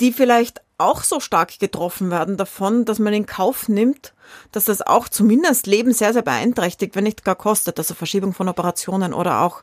die 0.00 0.12
vielleicht 0.12 0.60
auch 0.78 1.04
so 1.04 1.20
stark 1.20 1.58
getroffen 1.58 2.10
werden 2.10 2.36
davon, 2.36 2.84
dass 2.84 2.98
man 2.98 3.14
in 3.14 3.26
Kauf 3.26 3.68
nimmt, 3.68 4.12
dass 4.52 4.64
das 4.64 4.82
auch 4.82 5.08
zumindest 5.08 5.66
Leben 5.66 5.92
sehr, 5.92 6.12
sehr 6.12 6.22
beeinträchtigt, 6.22 6.96
wenn 6.96 7.04
nicht 7.04 7.24
gar 7.24 7.36
kostet. 7.36 7.78
Also 7.78 7.94
Verschiebung 7.94 8.32
von 8.32 8.48
Operationen 8.48 9.12
oder 9.12 9.42
auch 9.42 9.62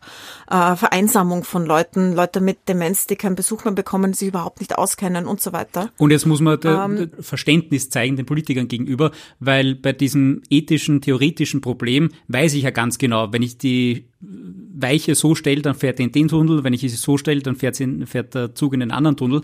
äh, 0.49 0.75
Vereinsamung 0.75 1.43
von 1.43 1.65
Leuten, 1.65 2.13
Leute 2.13 2.39
mit 2.39 2.69
Demenz, 2.69 3.07
die 3.07 3.15
keinen 3.15 3.35
Besuch 3.35 3.65
mehr 3.65 3.73
bekommen, 3.73 4.13
sich 4.13 4.29
überhaupt 4.29 4.59
nicht 4.59 4.77
auskennen 4.77 5.25
und 5.25 5.41
so 5.41 5.51
weiter. 5.51 5.89
Und 5.97 6.11
jetzt 6.11 6.25
muss 6.25 6.39
man 6.39 6.59
da 6.59 6.85
Ähm. 6.85 7.11
Verständnis 7.19 7.89
zeigen 7.89 8.15
den 8.15 8.25
Politikern 8.25 8.67
gegenüber, 8.67 9.11
weil 9.39 9.75
bei 9.75 9.93
diesem 9.93 10.43
ethischen, 10.49 11.01
theoretischen 11.01 11.61
Problem 11.61 12.09
weiß 12.27 12.53
ich 12.53 12.63
ja 12.63 12.69
ganz 12.69 12.97
genau, 12.97 13.33
wenn 13.33 13.41
ich 13.41 13.57
die 13.57 14.07
Weiche 14.21 15.15
so 15.15 15.35
stelle, 15.35 15.61
dann 15.61 15.75
fährt 15.75 15.99
er 15.99 16.05
in 16.05 16.11
den 16.11 16.27
Tunnel, 16.27 16.63
wenn 16.63 16.73
ich 16.73 16.81
sie 16.81 16.89
so 16.89 17.17
stelle, 17.17 17.41
dann 17.41 17.55
fährt, 17.55 17.75
sie, 17.75 18.05
fährt 18.05 18.35
der 18.35 18.55
Zug 18.55 18.73
in 18.73 18.79
den 18.79 18.91
anderen 18.91 19.17
Tunnel. 19.17 19.41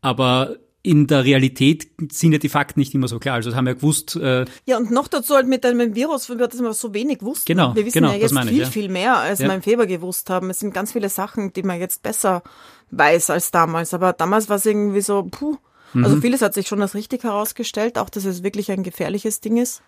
Aber 0.00 0.56
in 0.82 1.06
der 1.06 1.24
Realität 1.24 1.88
sind 2.10 2.32
ja 2.32 2.38
die 2.38 2.48
Fakten 2.48 2.80
nicht 2.80 2.94
immer 2.94 3.06
so 3.06 3.18
klar. 3.18 3.34
Also 3.34 3.50
das 3.50 3.56
haben 3.56 3.66
wir 3.66 3.72
ja 3.72 3.76
gewusst, 3.76 4.16
äh, 4.16 4.46
Ja, 4.64 4.78
und 4.78 4.90
noch 4.90 5.08
dazu 5.08 5.34
halt 5.34 5.46
mit 5.46 5.64
einem 5.66 5.94
Virus, 5.94 6.26
von 6.26 6.38
dem 6.38 6.48
wir 6.50 6.72
so 6.72 6.94
wenig 6.94 7.20
wussten. 7.20 7.46
Genau, 7.46 7.74
wir 7.74 7.84
wissen 7.84 7.98
genau, 7.98 8.12
ja 8.12 8.18
das 8.18 8.32
jetzt 8.32 8.44
ich, 8.44 8.50
viel, 8.50 8.60
ja. 8.60 8.66
viel 8.66 8.88
mehr, 8.88 9.16
als 9.18 9.40
Ja. 9.40 9.48
wir 9.48 9.54
im 9.54 9.62
Februar 9.62 9.86
gewusst 9.86 10.30
haben. 10.30 10.48
Es 10.48 10.60
sind 10.60 10.72
ganz 10.72 10.92
viele 10.92 11.10
Sachen, 11.10 11.52
die 11.52 11.62
man 11.62 11.78
jetzt 11.78 12.02
besser 12.02 12.42
weiß 12.92 13.28
als 13.30 13.50
damals. 13.50 13.92
Aber 13.92 14.14
damals 14.14 14.48
war 14.48 14.56
es 14.56 14.64
irgendwie 14.66 15.02
so, 15.02 15.22
puh. 15.30 15.56
Mhm. 15.92 16.04
Also 16.04 16.20
vieles 16.20 16.40
hat 16.40 16.54
sich 16.54 16.66
schon 16.66 16.80
als 16.80 16.94
richtig 16.94 17.24
herausgestellt, 17.24 17.98
auch 17.98 18.08
dass 18.08 18.24
es 18.24 18.42
wirklich 18.42 18.70
ein 18.72 18.82
gefährliches 18.82 19.40
Ding 19.40 19.58
ist. 19.58 19.82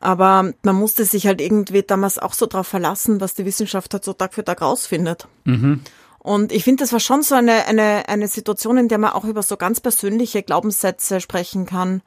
Aber 0.00 0.52
man 0.62 0.76
musste 0.76 1.04
sich 1.04 1.26
halt 1.26 1.40
irgendwie 1.40 1.82
damals 1.82 2.18
auch 2.18 2.34
so 2.34 2.46
drauf 2.46 2.68
verlassen, 2.68 3.20
was 3.20 3.34
die 3.34 3.44
Wissenschaft 3.44 3.92
halt 3.94 4.04
so 4.04 4.12
Tag 4.12 4.34
für 4.34 4.44
Tag 4.44 4.60
rausfindet. 4.62 5.26
Und 6.28 6.52
ich 6.52 6.62
finde, 6.62 6.82
das 6.82 6.92
war 6.92 7.00
schon 7.00 7.22
so 7.22 7.34
eine, 7.34 7.64
eine, 7.64 8.06
eine 8.06 8.28
Situation, 8.28 8.76
in 8.76 8.88
der 8.88 8.98
man 8.98 9.12
auch 9.12 9.24
über 9.24 9.42
so 9.42 9.56
ganz 9.56 9.80
persönliche 9.80 10.42
Glaubenssätze 10.42 11.22
sprechen 11.22 11.64
kann. 11.64 12.02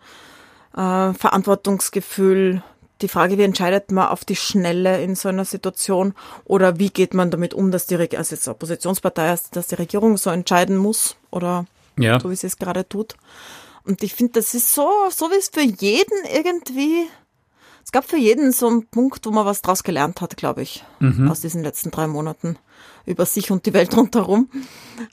Äh, 0.76 1.14
Verantwortungsgefühl, 1.14 2.62
die 3.02 3.08
Frage, 3.08 3.40
wie 3.40 3.44
entscheidet 3.44 3.92
man 3.92 4.10
auf 4.10 4.24
die 4.24 4.36
Schnelle 4.36 5.02
in 5.02 5.16
so 5.16 5.28
einer 5.28 5.44
Situation 5.44 6.14
oder 6.46 6.78
wie 6.78 6.92
geht 6.92 7.16
man 7.16 7.32
damit 7.32 7.56
um, 7.56 7.72
dass 7.72 7.88
die, 7.88 7.96
Reg- 7.96 8.16
also 8.16 8.36
jetzt 8.36 8.48
Oppositionspartei 8.48 9.36
dass 9.54 9.68
die 9.68 9.76
Regierung 9.76 10.18
so 10.18 10.30
entscheiden 10.30 10.78
muss 10.78 11.16
oder 11.32 11.66
ja, 11.98 12.20
so 12.20 12.30
wie 12.30 12.36
sie 12.36 12.46
es 12.46 12.58
gerade 12.58 12.88
tut. 12.88 13.16
Und 13.86 14.04
ich 14.04 14.14
finde, 14.14 14.34
das 14.34 14.54
ist 14.54 14.72
so, 14.72 14.88
so 15.10 15.32
wie 15.32 15.40
es 15.40 15.50
für 15.50 15.62
jeden 15.62 16.26
irgendwie, 16.32 17.08
es 17.84 17.92
gab 17.92 18.06
für 18.06 18.18
jeden 18.18 18.52
so 18.52 18.68
einen 18.68 18.88
Punkt, 18.88 19.26
wo 19.26 19.32
man 19.32 19.46
was 19.46 19.62
draus 19.62 19.84
gelernt 19.84 20.22
hat, 20.22 20.38
glaube 20.38 20.62
ich, 20.62 20.84
aus 21.28 21.42
diesen 21.42 21.64
letzten 21.64 21.92
drei 21.92 22.08
Monaten 22.08 22.58
über 23.06 23.26
sich 23.26 23.52
und 23.52 23.66
die 23.66 23.74
Welt 23.74 23.96
rundherum. 23.98 24.50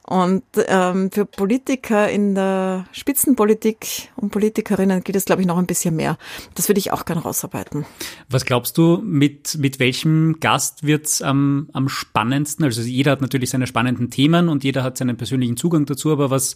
Und 0.05 0.45
ähm, 0.67 1.11
für 1.11 1.25
Politiker 1.25 2.09
in 2.11 2.35
der 2.35 2.87
Spitzenpolitik 2.93 4.11
und 4.17 4.31
Politikerinnen 4.31 5.03
geht 5.03 5.17
es, 5.17 5.25
glaube 5.25 5.43
ich, 5.43 5.49
noch 5.49 5.59
ein 5.59 5.67
bisschen 5.67 5.97
mehr. 5.97 6.19
Das 6.55 6.69
würde 6.69 6.79
ich 6.79 6.93
auch 6.93 7.05
gern 7.05 7.19
rausarbeiten. 7.19 7.87
Was 8.29 8.45
glaubst 8.45 8.77
du, 8.79 9.01
mit, 9.03 9.57
mit 9.59 9.79
welchem 9.79 10.41
Gast 10.41 10.83
wird's 10.83 11.23
am, 11.23 11.71
am 11.73 11.89
spannendsten? 11.89 12.65
Also 12.65 12.83
jeder 12.83 13.13
hat 13.13 13.21
natürlich 13.21 13.51
seine 13.51 13.67
spannenden 13.67 14.11
Themen 14.11 14.49
und 14.49 14.65
jeder 14.65 14.83
hat 14.83 14.99
seinen 14.99 15.17
persönlichen 15.17 15.57
Zugang 15.57 15.87
dazu, 15.87 16.13
aber 16.13 16.31
was, 16.31 16.55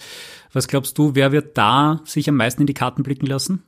was 0.52 0.68
glaubst 0.68 0.98
du, 0.98 1.14
wer 1.14 1.32
wird 1.32 1.56
da 1.56 2.00
sich 2.04 2.28
am 2.28 2.36
meisten 2.36 2.62
in 2.62 2.66
die 2.66 2.74
Karten 2.74 3.02
blicken 3.02 3.26
lassen? 3.26 3.62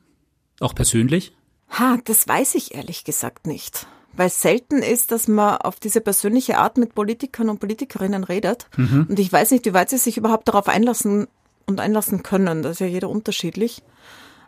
Auch 0.59 0.75
persönlich? 0.75 1.33
Ha, 1.69 1.97
das 2.05 2.27
weiß 2.27 2.55
ich 2.55 2.75
ehrlich 2.75 3.03
gesagt 3.03 3.47
nicht. 3.47 3.87
Weil 4.13 4.27
es 4.27 4.41
selten 4.41 4.77
ist, 4.77 5.11
dass 5.11 5.27
man 5.27 5.57
auf 5.57 5.79
diese 5.79 5.99
persönliche 5.99 6.57
Art 6.57 6.77
mit 6.77 6.95
Politikern 6.95 7.49
und 7.49 7.59
Politikerinnen 7.59 8.23
redet. 8.23 8.67
Und 9.09 9.19
ich 9.19 9.31
weiß 9.31 9.51
nicht, 9.51 9.65
wie 9.65 9.73
weit 9.73 9.89
sie 9.89 9.97
sich 9.97 10.17
überhaupt 10.17 10.47
darauf 10.47 10.69
einlassen 10.69 11.27
und 11.65 11.81
einlassen 11.81 12.23
können. 12.23 12.63
Das 12.63 12.73
ist 12.73 12.79
ja 12.79 12.87
jeder 12.87 13.09
unterschiedlich. 13.09 13.83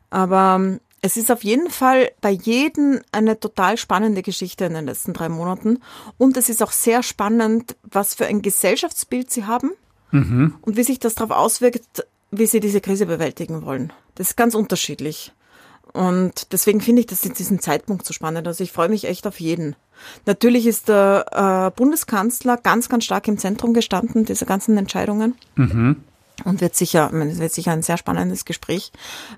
Aber 0.09 0.55
ähm, 0.55 0.79
es 1.01 1.17
ist 1.17 1.31
auf 1.31 1.43
jeden 1.43 1.69
Fall 1.69 2.11
bei 2.21 2.31
jedem 2.31 3.01
eine 3.11 3.39
total 3.39 3.77
spannende 3.77 4.23
Geschichte 4.23 4.65
in 4.65 4.73
den 4.73 4.85
letzten 4.85 5.13
drei 5.13 5.29
Monaten. 5.29 5.79
Und 6.17 6.37
es 6.37 6.49
ist 6.49 6.63
auch 6.63 6.71
sehr 6.71 7.03
spannend, 7.03 7.75
was 7.83 8.15
für 8.15 8.25
ein 8.25 8.41
Gesellschaftsbild 8.41 9.29
sie 9.29 9.45
haben 9.45 9.71
und 10.61 10.77
wie 10.77 10.83
sich 10.83 10.99
das 10.99 11.15
darauf 11.15 11.31
auswirkt, 11.31 12.05
wie 12.31 12.45
sie 12.45 12.59
diese 12.59 12.81
Krise 12.81 13.05
bewältigen 13.05 13.63
wollen. 13.63 13.93
Das 14.15 14.29
ist 14.29 14.37
ganz 14.37 14.55
unterschiedlich. 14.55 15.33
Und 15.97 16.53
deswegen 16.53 16.79
finde 16.79 16.99
ich 16.99 17.07
das 17.07 17.25
in 17.25 17.33
diesem 17.33 17.59
Zeitpunkt 17.59 18.05
so 18.05 18.13
spannend. 18.13 18.47
Also 18.47 18.63
ich 18.63 18.71
freue 18.71 18.87
mich 18.87 19.05
echt 19.05 19.25
auf 19.25 19.39
jeden. 19.39 19.75
Natürlich 20.27 20.67
ist 20.67 20.89
der 20.89 21.71
äh, 21.73 21.75
Bundeskanzler 21.75 22.57
ganz, 22.57 22.87
ganz 22.87 23.03
stark 23.03 23.27
im 23.27 23.39
Zentrum 23.39 23.73
gestanden, 23.73 24.23
dieser 24.23 24.45
ganzen 24.45 24.77
Entscheidungen. 24.77 25.33
Und 26.45 26.61
wird 26.61 26.75
sicher, 26.75 27.11
es 27.11 27.39
wird 27.39 27.51
sicher 27.51 27.71
ein 27.71 27.81
sehr 27.81 27.97
spannendes 27.97 28.45
Gespräch. 28.45 28.91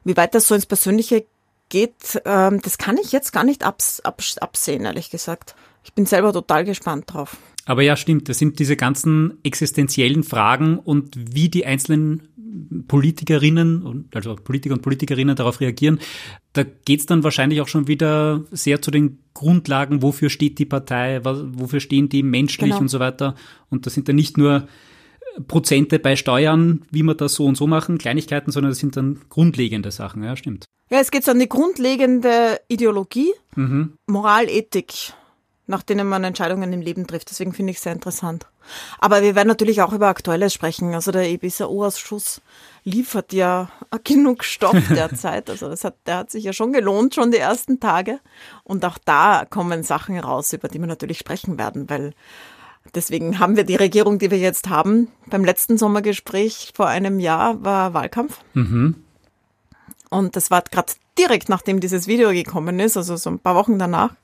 Wie 0.03 0.17
weit 0.17 0.35
das 0.35 0.49
so 0.49 0.55
ins 0.55 0.65
Persönliche 0.65 1.25
geht, 1.69 2.21
ähm, 2.25 2.61
das 2.61 2.77
kann 2.77 2.97
ich 2.97 3.13
jetzt 3.13 3.31
gar 3.31 3.45
nicht 3.45 3.63
abs 3.63 4.01
abs 4.01 4.37
absehen, 4.37 4.83
ehrlich 4.83 5.09
gesagt. 5.09 5.55
Ich 5.83 5.93
bin 5.93 6.05
selber 6.05 6.33
total 6.33 6.65
gespannt 6.65 7.05
drauf. 7.07 7.37
Aber 7.65 7.81
ja, 7.83 7.95
stimmt, 7.95 8.29
das 8.29 8.39
sind 8.39 8.59
diese 8.59 8.75
ganzen 8.75 9.37
existenziellen 9.43 10.23
Fragen 10.23 10.79
und 10.79 11.15
wie 11.35 11.49
die 11.49 11.65
einzelnen 11.65 12.29
Politikerinnen, 12.87 13.83
und 13.83 14.15
also 14.15 14.35
Politiker 14.35 14.73
und 14.73 14.81
Politikerinnen 14.81 15.35
darauf 15.35 15.61
reagieren, 15.61 15.99
da 16.53 16.63
geht's 16.63 17.05
dann 17.05 17.23
wahrscheinlich 17.23 17.61
auch 17.61 17.67
schon 17.67 17.87
wieder 17.87 18.43
sehr 18.51 18.81
zu 18.81 18.89
den 18.89 19.19
Grundlagen, 19.35 20.01
wofür 20.01 20.29
steht 20.29 20.57
die 20.57 20.65
Partei, 20.65 21.21
wofür 21.23 21.79
stehen 21.79 22.09
die 22.09 22.23
menschlich 22.23 22.71
Genau. 22.71 22.79
und 22.81 22.87
so 22.87 22.99
weiter. 22.99 23.35
Und 23.69 23.85
das 23.85 23.93
sind 23.93 24.09
dann 24.09 24.15
nicht 24.15 24.37
nur 24.37 24.67
Prozente 25.47 25.99
bei 25.99 26.15
Steuern, 26.15 26.81
wie 26.91 27.03
wir 27.03 27.13
das 27.13 27.35
so 27.35 27.45
und 27.45 27.55
so 27.55 27.67
machen, 27.67 27.99
Kleinigkeiten, 27.99 28.51
sondern 28.51 28.71
das 28.71 28.79
sind 28.79 28.97
dann 28.97 29.19
grundlegende 29.29 29.91
Sachen, 29.91 30.23
ja, 30.23 30.35
stimmt. 30.35 30.65
Ja, 30.89 30.99
es 30.99 31.11
geht 31.11 31.29
an 31.29 31.37
die 31.37 31.47
grundlegende 31.47 32.59
Ideologie, 32.67 33.31
Moral, 34.07 34.49
Ethik, 34.49 35.13
nach 35.69 35.83
denen 35.83 36.07
man 36.07 36.23
Entscheidungen 36.23 36.73
im 36.73 36.81
Leben 36.81 37.05
trifft. 37.05 37.29
Deswegen 37.29 37.53
finde 37.53 37.69
ich 37.71 37.77
es 37.77 37.83
sehr 37.83 37.93
interessant. 37.93 38.47
Aber 38.97 39.21
wir 39.21 39.35
werden 39.35 39.47
natürlich 39.47 39.83
auch 39.83 39.93
über 39.93 40.07
Aktuelles 40.07 40.51
sprechen. 40.51 40.95
Also 40.95 41.11
der 41.11 41.29
EBSA-Ausschuss 41.29 42.41
liefert 42.83 43.33
ja 43.33 43.69
genug 44.03 44.43
Stoff 44.43 44.75
derzeit. 44.89 45.47
Also 45.47 45.69
das 45.69 45.83
hat, 45.83 45.95
der 46.07 46.17
hat 46.17 46.31
sich 46.31 46.43
ja 46.43 46.53
schon 46.53 46.73
gelohnt, 46.73 47.13
schon 47.13 47.29
die 47.29 47.37
ersten 47.37 47.79
Tage. 47.79 48.19
Und 48.63 48.83
auch 48.83 48.97
da 49.05 49.45
kommen 49.47 49.83
Sachen 49.83 50.17
raus, 50.17 50.51
über 50.53 50.69
die 50.69 50.79
wir 50.79 50.87
natürlich 50.87 51.19
sprechen 51.19 51.59
werden, 51.59 51.87
weil 51.87 52.13
deswegen 52.95 53.37
haben 53.37 53.55
wir 53.55 53.63
die 53.63 53.75
Regierung, 53.75 54.17
die 54.17 54.31
wir 54.31 54.39
jetzt 54.39 54.69
haben. 54.69 55.09
Beim 55.27 55.45
letzten 55.45 55.77
Sommergespräch 55.77 56.71
vor 56.73 56.87
einem 56.87 57.19
Jahr 57.19 57.63
war 57.63 57.93
Wahlkampf. 57.93 58.39
Und 60.09 60.35
das 60.35 60.49
war 60.49 60.63
gerade 60.63 60.93
direkt 61.19 61.47
nachdem 61.47 61.79
dieses 61.79 62.07
Video 62.07 62.31
gekommen 62.31 62.79
ist, 62.79 62.97
also 62.97 63.17
so 63.17 63.29
ein 63.29 63.37
paar 63.37 63.53
Wochen 63.53 63.77
danach. 63.77 64.15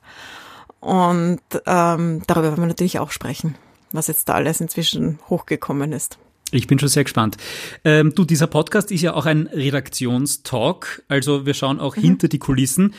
Und 0.80 1.40
ähm, 1.66 2.22
darüber 2.26 2.48
werden 2.48 2.62
wir 2.62 2.66
natürlich 2.66 2.98
auch 2.98 3.10
sprechen, 3.10 3.56
was 3.92 4.06
jetzt 4.06 4.28
da 4.28 4.34
alles 4.34 4.60
inzwischen 4.60 5.18
hochgekommen 5.28 5.92
ist. 5.92 6.18
Ich 6.52 6.68
bin 6.68 6.78
schon 6.78 6.88
sehr 6.88 7.04
gespannt. 7.04 7.36
Ähm, 7.84 8.14
du, 8.14 8.24
dieser 8.24 8.46
Podcast 8.46 8.92
ist 8.92 9.02
ja 9.02 9.14
auch 9.14 9.26
ein 9.26 9.48
Redaktionstalk, 9.48 11.02
also 11.08 11.44
wir 11.44 11.54
schauen 11.54 11.80
auch 11.80 11.96
hinter 11.96 12.28
die 12.28 12.38
Kulissen. 12.38 12.94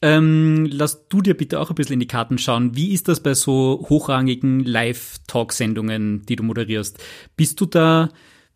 Ähm, 0.00 0.66
lass 0.70 1.08
du 1.08 1.22
dir 1.22 1.34
bitte 1.34 1.60
auch 1.60 1.70
ein 1.70 1.74
bisschen 1.74 1.94
in 1.94 2.00
die 2.00 2.06
Karten 2.06 2.38
schauen. 2.38 2.76
Wie 2.76 2.92
ist 2.92 3.08
das 3.08 3.20
bei 3.20 3.34
so 3.34 3.86
hochrangigen 3.88 4.64
Live-Talk-Sendungen, 4.64 6.24
die 6.26 6.36
du 6.36 6.44
moderierst? 6.44 6.98
Bist 7.36 7.60
du 7.60 7.66
da 7.66 8.10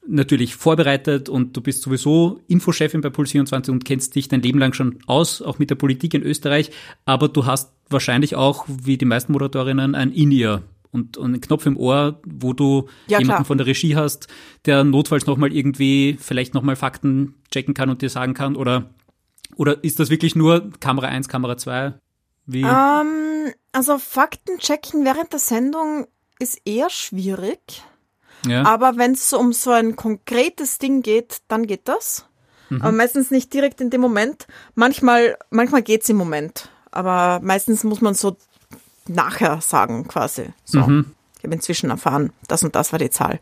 natürlich 0.06 0.56
vorbereitet 0.56 1.28
und 1.28 1.56
du 1.56 1.60
bist 1.60 1.82
sowieso 1.82 2.40
Infochefin 2.48 3.00
bei 3.00 3.10
Puls 3.10 3.30
24 3.32 3.72
und 3.72 3.84
kennst 3.84 4.14
dich 4.14 4.28
dein 4.28 4.42
Leben 4.42 4.58
lang 4.58 4.72
schon 4.72 4.98
aus, 5.06 5.42
auch 5.42 5.58
mit 5.58 5.70
der 5.70 5.76
Politik 5.76 6.14
in 6.14 6.22
Österreich. 6.22 6.70
Aber 7.04 7.28
du 7.28 7.46
hast 7.46 7.72
wahrscheinlich 7.92 8.36
auch, 8.36 8.64
wie 8.68 8.98
die 8.98 9.04
meisten 9.04 9.32
Moderatorinnen, 9.32 9.94
ein 9.94 10.12
In-Ear 10.12 10.62
und, 10.90 11.16
und 11.16 11.32
einen 11.32 11.40
Knopf 11.40 11.66
im 11.66 11.76
Ohr, 11.76 12.20
wo 12.24 12.52
du 12.52 12.88
ja, 13.06 13.18
jemanden 13.18 13.38
klar. 13.38 13.44
von 13.46 13.58
der 13.58 13.66
Regie 13.66 13.96
hast, 13.96 14.28
der 14.66 14.84
notfalls 14.84 15.26
nochmal 15.26 15.52
irgendwie 15.52 16.16
vielleicht 16.20 16.54
nochmal 16.54 16.76
Fakten 16.76 17.34
checken 17.50 17.74
kann 17.74 17.90
und 17.90 18.02
dir 18.02 18.10
sagen 18.10 18.34
kann? 18.34 18.56
Oder, 18.56 18.90
oder 19.56 19.82
ist 19.82 19.98
das 20.00 20.10
wirklich 20.10 20.36
nur 20.36 20.70
Kamera 20.80 21.08
1, 21.08 21.28
Kamera 21.28 21.56
2? 21.56 21.94
Wie? 22.46 22.64
Um, 22.64 22.70
ähm, 22.70 23.52
also 23.72 23.98
Fakten 23.98 24.58
checken 24.58 25.04
während 25.04 25.32
der 25.32 25.40
Sendung 25.40 26.06
ist 26.38 26.60
eher 26.64 26.90
schwierig. 26.90 27.82
Ja. 28.46 28.64
Aber 28.64 28.96
wenn 28.96 29.12
es 29.12 29.32
um 29.32 29.52
so 29.52 29.70
ein 29.70 29.96
konkretes 29.96 30.78
Ding 30.78 31.02
geht, 31.02 31.38
dann 31.48 31.66
geht 31.66 31.88
das. 31.88 32.26
Mhm. 32.68 32.82
Aber 32.82 32.92
meistens 32.92 33.30
nicht 33.30 33.54
direkt 33.54 33.80
in 33.80 33.90
dem 33.90 34.00
Moment. 34.00 34.46
Manchmal, 34.74 35.38
manchmal 35.50 35.82
geht's 35.82 36.08
im 36.08 36.16
Moment. 36.16 36.70
Aber 36.92 37.40
meistens 37.42 37.84
muss 37.84 38.00
man 38.00 38.14
so 38.14 38.36
nachher 39.08 39.60
sagen, 39.60 40.06
quasi. 40.06 40.46
So. 40.64 40.80
Mhm. 40.80 41.14
Ich 41.38 41.44
habe 41.44 41.54
inzwischen 41.54 41.90
erfahren, 41.90 42.32
das 42.46 42.62
und 42.62 42.76
das 42.76 42.92
war 42.92 42.98
die 42.98 43.10
Zahl. 43.10 43.40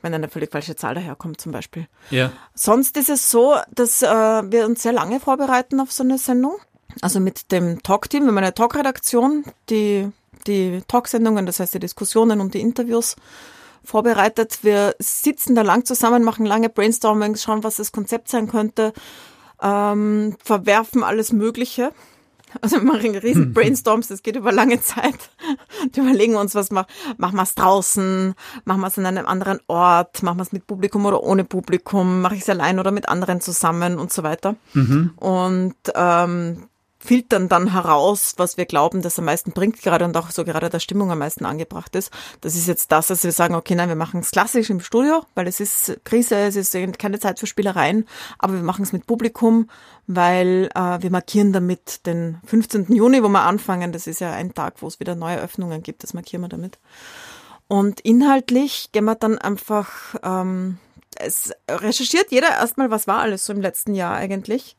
Wenn 0.00 0.14
eine 0.14 0.28
völlig 0.28 0.52
falsche 0.52 0.76
Zahl 0.76 0.94
daherkommt, 0.94 1.40
zum 1.40 1.50
Beispiel. 1.50 1.88
Ja. 2.10 2.30
Sonst 2.54 2.96
ist 2.96 3.10
es 3.10 3.30
so, 3.30 3.56
dass 3.74 4.02
äh, 4.02 4.06
wir 4.06 4.66
uns 4.66 4.82
sehr 4.82 4.92
lange 4.92 5.18
vorbereiten 5.18 5.80
auf 5.80 5.90
so 5.90 6.04
eine 6.04 6.18
Sendung. 6.18 6.56
Also 7.00 7.18
mit 7.18 7.50
dem 7.50 7.82
Talk-Team, 7.82 8.22
wir 8.22 8.28
haben 8.28 8.38
eine 8.38 8.54
Talk-Redaktion, 8.54 9.44
die 9.68 10.10
die 10.46 10.82
Talksendungen, 10.86 11.46
das 11.46 11.60
heißt 11.60 11.74
die 11.74 11.80
Diskussionen 11.80 12.40
und 12.40 12.54
die 12.54 12.60
Interviews 12.60 13.16
vorbereitet. 13.84 14.60
Wir 14.62 14.94
sitzen 14.98 15.54
da 15.54 15.62
lang 15.62 15.84
zusammen, 15.84 16.22
machen 16.22 16.46
lange 16.46 16.68
Brainstormings, 16.68 17.42
schauen, 17.42 17.64
was 17.64 17.76
das 17.76 17.92
Konzept 17.92 18.28
sein 18.28 18.48
könnte, 18.48 18.92
ähm, 19.62 20.36
verwerfen 20.42 21.02
alles 21.02 21.32
Mögliche. 21.32 21.92
Also 22.62 22.76
wir 22.76 22.84
machen 22.84 23.14
riesen 23.16 23.52
Brainstorms, 23.54 24.08
das 24.08 24.22
geht 24.22 24.36
über 24.36 24.52
lange 24.52 24.80
Zeit. 24.80 25.30
Und 25.82 25.96
überlegen 25.96 26.36
uns, 26.36 26.54
was 26.54 26.70
machen. 26.70 26.88
Machen 27.16 27.36
wir 27.36 27.42
es 27.42 27.54
draußen? 27.54 28.34
Machen 28.64 28.80
wir 28.80 28.86
es 28.88 28.98
an 28.98 29.06
einem 29.06 29.26
anderen 29.26 29.60
Ort? 29.66 30.22
Machen 30.22 30.38
wir 30.38 30.42
es 30.42 30.52
mit 30.52 30.66
Publikum 30.66 31.06
oder 31.06 31.22
ohne 31.22 31.44
Publikum? 31.44 32.22
Mache 32.22 32.34
ich 32.34 32.42
es 32.42 32.48
allein 32.48 32.78
oder 32.78 32.90
mit 32.90 33.08
anderen 33.08 33.40
zusammen 33.40 33.98
und 33.98 34.12
so 34.12 34.22
weiter? 34.22 34.56
Mhm. 34.74 35.12
Und 35.16 35.74
ähm, 35.94 36.68
filtern 37.06 37.48
dann 37.48 37.72
heraus, 37.72 38.34
was 38.36 38.56
wir 38.56 38.66
glauben, 38.66 39.00
dass 39.00 39.18
am 39.18 39.26
meisten 39.26 39.52
bringt 39.52 39.80
gerade 39.80 40.04
und 40.04 40.16
auch 40.16 40.30
so 40.30 40.44
gerade 40.44 40.68
der 40.68 40.80
Stimmung 40.80 41.10
am 41.10 41.20
meisten 41.20 41.46
angebracht 41.46 41.94
ist. 41.94 42.12
Das 42.40 42.56
ist 42.56 42.66
jetzt 42.66 42.90
das, 42.90 43.06
dass 43.06 43.22
wir 43.22 43.32
sagen, 43.32 43.54
okay, 43.54 43.74
nein, 43.74 43.88
wir 43.88 43.96
machen 43.96 44.20
es 44.20 44.32
klassisch 44.32 44.70
im 44.70 44.80
Studio, 44.80 45.24
weil 45.34 45.46
es 45.46 45.60
ist 45.60 46.00
Krise, 46.04 46.34
es 46.36 46.56
ist 46.56 46.76
keine 46.98 47.20
Zeit 47.20 47.38
für 47.38 47.46
Spielereien, 47.46 48.06
aber 48.38 48.54
wir 48.54 48.62
machen 48.62 48.82
es 48.82 48.92
mit 48.92 49.06
Publikum, 49.06 49.70
weil 50.06 50.68
äh, 50.74 51.00
wir 51.00 51.10
markieren 51.10 51.52
damit 51.52 52.04
den 52.06 52.38
15. 52.46 52.92
Juni, 52.92 53.22
wo 53.22 53.28
wir 53.28 53.42
anfangen. 53.42 53.92
Das 53.92 54.06
ist 54.06 54.20
ja 54.20 54.32
ein 54.32 54.54
Tag, 54.54 54.82
wo 54.82 54.88
es 54.88 54.98
wieder 54.98 55.14
neue 55.14 55.40
Öffnungen 55.40 55.82
gibt, 55.82 56.02
das 56.02 56.12
markieren 56.12 56.42
wir 56.42 56.48
damit. 56.48 56.78
Und 57.68 58.00
inhaltlich 58.00 58.90
gehen 58.92 59.04
wir 59.04 59.14
dann 59.14 59.38
einfach, 59.38 60.16
ähm, 60.22 60.78
es 61.18 61.52
recherchiert 61.68 62.30
jeder 62.30 62.50
erstmal, 62.50 62.90
was 62.90 63.06
war 63.06 63.20
alles 63.20 63.44
so 63.44 63.52
im 63.52 63.60
letzten 63.60 63.94
Jahr 63.94 64.14
eigentlich 64.14 64.76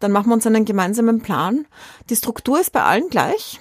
dann 0.00 0.12
machen 0.12 0.28
wir 0.28 0.34
uns 0.34 0.46
einen 0.46 0.64
gemeinsamen 0.64 1.20
Plan. 1.20 1.66
Die 2.10 2.16
Struktur 2.16 2.60
ist 2.60 2.72
bei 2.72 2.82
allen 2.82 3.08
gleich. 3.08 3.58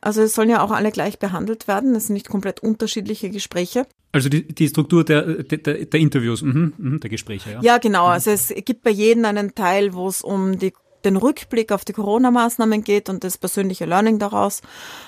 Also 0.00 0.22
es 0.22 0.34
sollen 0.34 0.50
ja 0.50 0.62
auch 0.62 0.72
alle 0.72 0.90
gleich 0.90 1.18
behandelt 1.18 1.68
werden. 1.68 1.94
Es 1.94 2.06
sind 2.06 2.14
nicht 2.14 2.28
komplett 2.28 2.60
unterschiedliche 2.60 3.30
Gespräche. 3.30 3.86
Also 4.10 4.28
die, 4.28 4.46
die 4.46 4.68
Struktur 4.68 5.04
der, 5.04 5.42
der, 5.44 5.58
der 5.58 6.00
Interviews, 6.00 6.42
mhm, 6.42 6.74
mhm, 6.76 7.00
der 7.00 7.08
Gespräche, 7.08 7.52
ja. 7.52 7.60
Ja, 7.62 7.78
genau. 7.78 8.06
Also 8.06 8.30
es 8.30 8.52
gibt 8.64 8.82
bei 8.82 8.90
jedem 8.90 9.24
einen 9.24 9.54
Teil, 9.54 9.94
wo 9.94 10.08
es 10.08 10.22
um 10.22 10.58
die, 10.58 10.72
den 11.04 11.16
Rückblick 11.16 11.72
auf 11.72 11.84
die 11.84 11.92
Corona-Maßnahmen 11.92 12.84
geht 12.84 13.08
und 13.08 13.24
das 13.24 13.38
persönliche 13.38 13.86
Learning 13.86 14.18
daraus. 14.18 14.60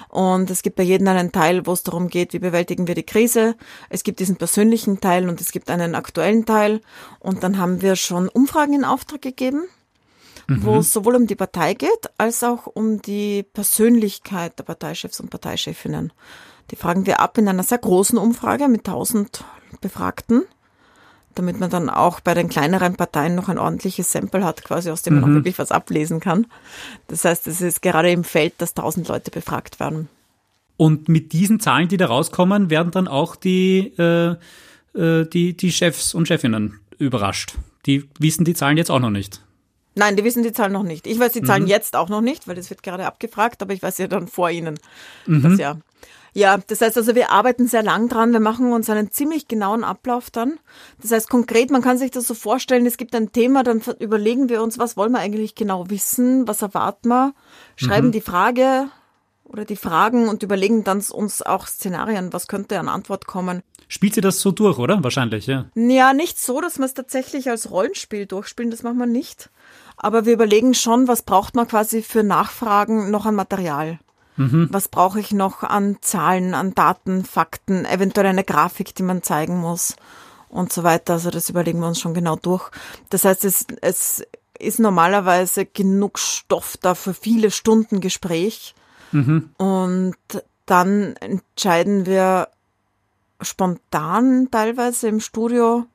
Und 0.08 0.48
es 0.50 0.62
gibt 0.62 0.76
bei 0.76 0.84
jedem 0.84 1.08
einen 1.08 1.32
Teil, 1.32 1.66
wo 1.66 1.72
es 1.72 1.82
darum 1.82 2.08
geht, 2.08 2.32
wie 2.32 2.38
bewältigen 2.38 2.86
wir 2.86 2.94
die 2.94 3.02
Krise. 3.02 3.56
Es 3.90 4.04
gibt 4.04 4.20
diesen 4.20 4.36
persönlichen 4.36 5.00
Teil 5.00 5.28
und 5.28 5.40
es 5.40 5.52
gibt 5.52 5.70
einen 5.70 5.96
aktuellen 5.96 6.46
Teil. 6.46 6.80
Und 7.18 7.42
dann 7.42 7.58
haben 7.58 7.82
wir 7.82 7.96
schon 7.96 8.28
Umfragen 8.28 8.74
in 8.74 8.84
Auftrag 8.84 9.20
gegeben 9.20 9.64
mhm. 10.46 10.64
wo 10.64 10.78
es 10.78 10.92
sowohl 10.92 11.16
um 11.16 11.26
die 11.26 11.34
Partei 11.34 11.74
geht, 11.74 12.10
als 12.18 12.42
auch 12.42 12.66
um 12.66 13.00
die 13.02 13.42
Persönlichkeit 13.42 14.58
der 14.58 14.64
Parteichefs 14.64 15.20
und 15.20 15.30
Parteichefinnen. 15.30 16.12
Die 16.70 16.76
fragen 16.76 17.06
wir 17.06 17.20
ab 17.20 17.38
in 17.38 17.48
einer 17.48 17.62
sehr 17.62 17.78
großen 17.78 18.18
Umfrage 18.18 18.68
mit 18.68 18.86
1000 18.86 19.44
Befragten, 19.80 20.44
damit 21.34 21.60
man 21.60 21.70
dann 21.70 21.90
auch 21.90 22.20
bei 22.20 22.34
den 22.34 22.48
kleineren 22.48 22.96
Parteien 22.96 23.34
noch 23.34 23.48
ein 23.48 23.58
ordentliches 23.58 24.10
Sample 24.10 24.44
hat, 24.44 24.64
quasi 24.64 24.90
aus 24.90 25.02
dem 25.02 25.20
man 25.20 25.24
mhm. 25.24 25.30
auch 25.30 25.38
wirklich 25.40 25.58
was 25.58 25.72
ablesen 25.72 26.20
kann. 26.20 26.46
Das 27.08 27.24
heißt, 27.24 27.46
es 27.46 27.60
ist 27.60 27.82
gerade 27.82 28.10
im 28.10 28.24
Feld, 28.24 28.54
dass 28.58 28.70
1000 28.70 29.08
Leute 29.08 29.30
befragt 29.30 29.80
werden. 29.80 30.08
Und 30.76 31.08
mit 31.08 31.32
diesen 31.32 31.60
Zahlen, 31.60 31.88
die 31.88 31.96
da 31.96 32.06
rauskommen, 32.06 32.70
werden 32.70 32.90
dann 32.90 33.08
auch 33.08 33.36
die, 33.36 33.92
äh, 33.98 34.36
äh 34.94 35.26
die, 35.26 35.56
die 35.56 35.72
Chefs 35.72 36.14
und 36.14 36.26
Chefinnen 36.26 36.80
überrascht. 36.98 37.56
Die 37.86 38.08
wissen 38.18 38.44
die 38.44 38.54
Zahlen 38.54 38.76
jetzt 38.76 38.90
auch 38.90 38.98
noch 38.98 39.10
nicht. 39.10 39.43
Nein, 39.94 40.16
die 40.16 40.24
wissen 40.24 40.42
die 40.42 40.52
Zahlen 40.52 40.72
noch 40.72 40.82
nicht. 40.82 41.06
Ich 41.06 41.18
weiß 41.18 41.32
die 41.32 41.42
Zahlen 41.42 41.64
mhm. 41.64 41.68
jetzt 41.68 41.96
auch 41.96 42.08
noch 42.08 42.20
nicht, 42.20 42.48
weil 42.48 42.56
das 42.56 42.70
wird 42.70 42.82
gerade 42.82 43.06
abgefragt, 43.06 43.62
aber 43.62 43.72
ich 43.72 43.82
weiß 43.82 43.98
ja 43.98 44.08
dann 44.08 44.26
vor 44.26 44.50
Ihnen 44.50 44.78
mhm. 45.26 45.42
das 45.42 45.58
Jahr. 45.58 45.78
Ja, 46.36 46.58
das 46.66 46.80
heißt 46.80 46.96
also, 46.96 47.14
wir 47.14 47.30
arbeiten 47.30 47.68
sehr 47.68 47.84
lang 47.84 48.08
dran. 48.08 48.32
Wir 48.32 48.40
machen 48.40 48.72
uns 48.72 48.90
einen 48.90 49.12
ziemlich 49.12 49.46
genauen 49.46 49.84
Ablauf 49.84 50.30
dann. 50.30 50.58
Das 51.00 51.12
heißt 51.12 51.30
konkret, 51.30 51.70
man 51.70 51.80
kann 51.80 51.96
sich 51.96 52.10
das 52.10 52.26
so 52.26 52.34
vorstellen, 52.34 52.86
es 52.86 52.96
gibt 52.96 53.14
ein 53.14 53.30
Thema, 53.30 53.62
dann 53.62 53.80
überlegen 54.00 54.48
wir 54.48 54.60
uns, 54.60 54.76
was 54.76 54.96
wollen 54.96 55.12
wir 55.12 55.20
eigentlich 55.20 55.54
genau 55.54 55.90
wissen, 55.90 56.48
was 56.48 56.60
erwarten 56.60 57.08
wir, 57.08 57.34
schreiben 57.76 58.08
mhm. 58.08 58.12
die 58.12 58.20
Frage 58.20 58.88
oder 59.44 59.64
die 59.64 59.76
Fragen 59.76 60.28
und 60.28 60.42
überlegen 60.42 60.82
dann 60.82 61.00
uns 61.12 61.40
auch 61.40 61.68
Szenarien, 61.68 62.32
was 62.32 62.48
könnte 62.48 62.80
an 62.80 62.88
Antwort 62.88 63.26
kommen. 63.26 63.62
Spielt 63.86 64.14
sie 64.14 64.20
das 64.20 64.40
so 64.40 64.50
durch, 64.50 64.78
oder? 64.78 65.04
Wahrscheinlich, 65.04 65.46
ja. 65.46 65.66
Ja, 65.76 66.14
nicht 66.14 66.40
so, 66.40 66.60
dass 66.60 66.78
wir 66.78 66.86
es 66.86 66.94
tatsächlich 66.94 67.48
als 67.48 67.70
Rollenspiel 67.70 68.26
durchspielen, 68.26 68.72
das 68.72 68.82
machen 68.82 68.98
wir 68.98 69.06
nicht. 69.06 69.50
Aber 69.96 70.26
wir 70.26 70.32
überlegen 70.32 70.74
schon, 70.74 71.08
was 71.08 71.22
braucht 71.22 71.54
man 71.54 71.68
quasi 71.68 72.02
für 72.02 72.22
Nachfragen 72.22 73.10
noch 73.10 73.26
an 73.26 73.34
Material. 73.34 73.98
Mhm. 74.36 74.68
Was 74.70 74.88
brauche 74.88 75.20
ich 75.20 75.32
noch 75.32 75.62
an 75.62 75.98
Zahlen, 76.00 76.54
an 76.54 76.74
Daten, 76.74 77.24
Fakten, 77.24 77.84
eventuell 77.84 78.26
eine 78.26 78.44
Grafik, 78.44 78.94
die 78.94 79.04
man 79.04 79.22
zeigen 79.22 79.58
muss 79.58 79.94
und 80.48 80.72
so 80.72 80.82
weiter. 80.82 81.14
Also 81.14 81.30
das 81.30 81.48
überlegen 81.50 81.80
wir 81.80 81.88
uns 81.88 82.00
schon 82.00 82.14
genau 82.14 82.36
durch. 82.36 82.70
Das 83.10 83.24
heißt, 83.24 83.44
es, 83.44 83.66
es 83.80 84.24
ist 84.58 84.80
normalerweise 84.80 85.66
genug 85.66 86.18
Stoff 86.18 86.76
da 86.80 86.94
für 86.94 87.14
viele 87.14 87.50
Stunden 87.50 88.00
Gespräch. 88.00 88.74
Mhm. 89.12 89.50
Und 89.58 90.16
dann 90.66 91.14
entscheiden 91.16 92.06
wir 92.06 92.48
spontan 93.40 94.48
teilweise 94.50 95.08
im 95.08 95.20
Studio, 95.20 95.86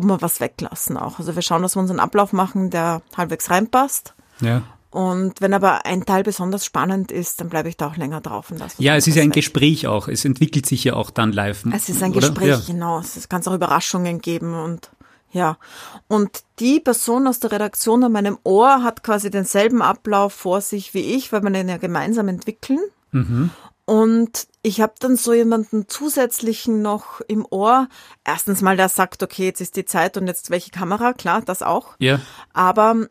ob 0.00 0.06
wir 0.06 0.22
was 0.22 0.40
weglassen 0.40 0.96
auch. 0.96 1.18
Also 1.18 1.34
wir 1.34 1.42
schauen, 1.42 1.62
dass 1.62 1.76
wir 1.76 1.80
unseren 1.80 2.00
Ablauf 2.00 2.32
machen, 2.32 2.70
der 2.70 3.02
halbwegs 3.16 3.50
reinpasst. 3.50 4.14
Ja. 4.40 4.62
Und 4.90 5.40
wenn 5.40 5.54
aber 5.54 5.86
ein 5.86 6.04
Teil 6.04 6.24
besonders 6.24 6.64
spannend 6.64 7.12
ist, 7.12 7.40
dann 7.40 7.48
bleibe 7.48 7.68
ich 7.68 7.76
da 7.76 7.86
auch 7.86 7.96
länger 7.96 8.20
drauf. 8.20 8.50
Und 8.50 8.60
ja, 8.78 8.96
es 8.96 9.06
ist 9.06 9.14
ja 9.14 9.22
ein 9.22 9.28
weg. 9.28 9.34
Gespräch 9.34 9.86
auch. 9.86 10.08
Es 10.08 10.24
entwickelt 10.24 10.66
sich 10.66 10.82
ja 10.82 10.94
auch 10.94 11.10
dann 11.10 11.32
live. 11.32 11.64
Es 11.72 11.88
ist 11.88 12.02
ein 12.02 12.10
oder? 12.10 12.20
Gespräch, 12.20 12.48
ja. 12.48 12.60
genau. 12.66 12.98
Es 12.98 13.28
kann 13.28 13.46
auch 13.46 13.54
Überraschungen 13.54 14.20
geben 14.20 14.54
und 14.54 14.90
ja. 15.32 15.58
Und 16.08 16.42
die 16.58 16.80
Person 16.80 17.28
aus 17.28 17.38
der 17.38 17.52
Redaktion 17.52 18.02
an 18.02 18.12
meinem 18.12 18.38
Ohr 18.42 18.82
hat 18.82 19.04
quasi 19.04 19.30
denselben 19.30 19.80
Ablauf 19.80 20.32
vor 20.32 20.60
sich 20.60 20.92
wie 20.92 21.14
ich, 21.14 21.32
weil 21.32 21.42
wir 21.42 21.50
den 21.50 21.68
ja 21.68 21.76
gemeinsam 21.76 22.26
entwickeln. 22.26 22.80
Mhm. 23.12 23.50
Und 23.84 24.48
ich 24.62 24.80
habe 24.80 24.94
dann 24.98 25.16
so 25.16 25.32
jemanden 25.32 25.88
zusätzlichen 25.88 26.82
noch 26.82 27.20
im 27.22 27.46
Ohr. 27.48 27.88
Erstens 28.24 28.60
mal, 28.60 28.76
der 28.76 28.88
sagt, 28.88 29.22
okay, 29.22 29.46
jetzt 29.46 29.60
ist 29.60 29.76
die 29.76 29.84
Zeit 29.84 30.16
und 30.16 30.26
jetzt 30.26 30.50
welche 30.50 30.70
Kamera, 30.70 31.12
klar, 31.12 31.42
das 31.42 31.62
auch. 31.62 31.96
Ja. 31.98 32.20
Aber 32.52 33.06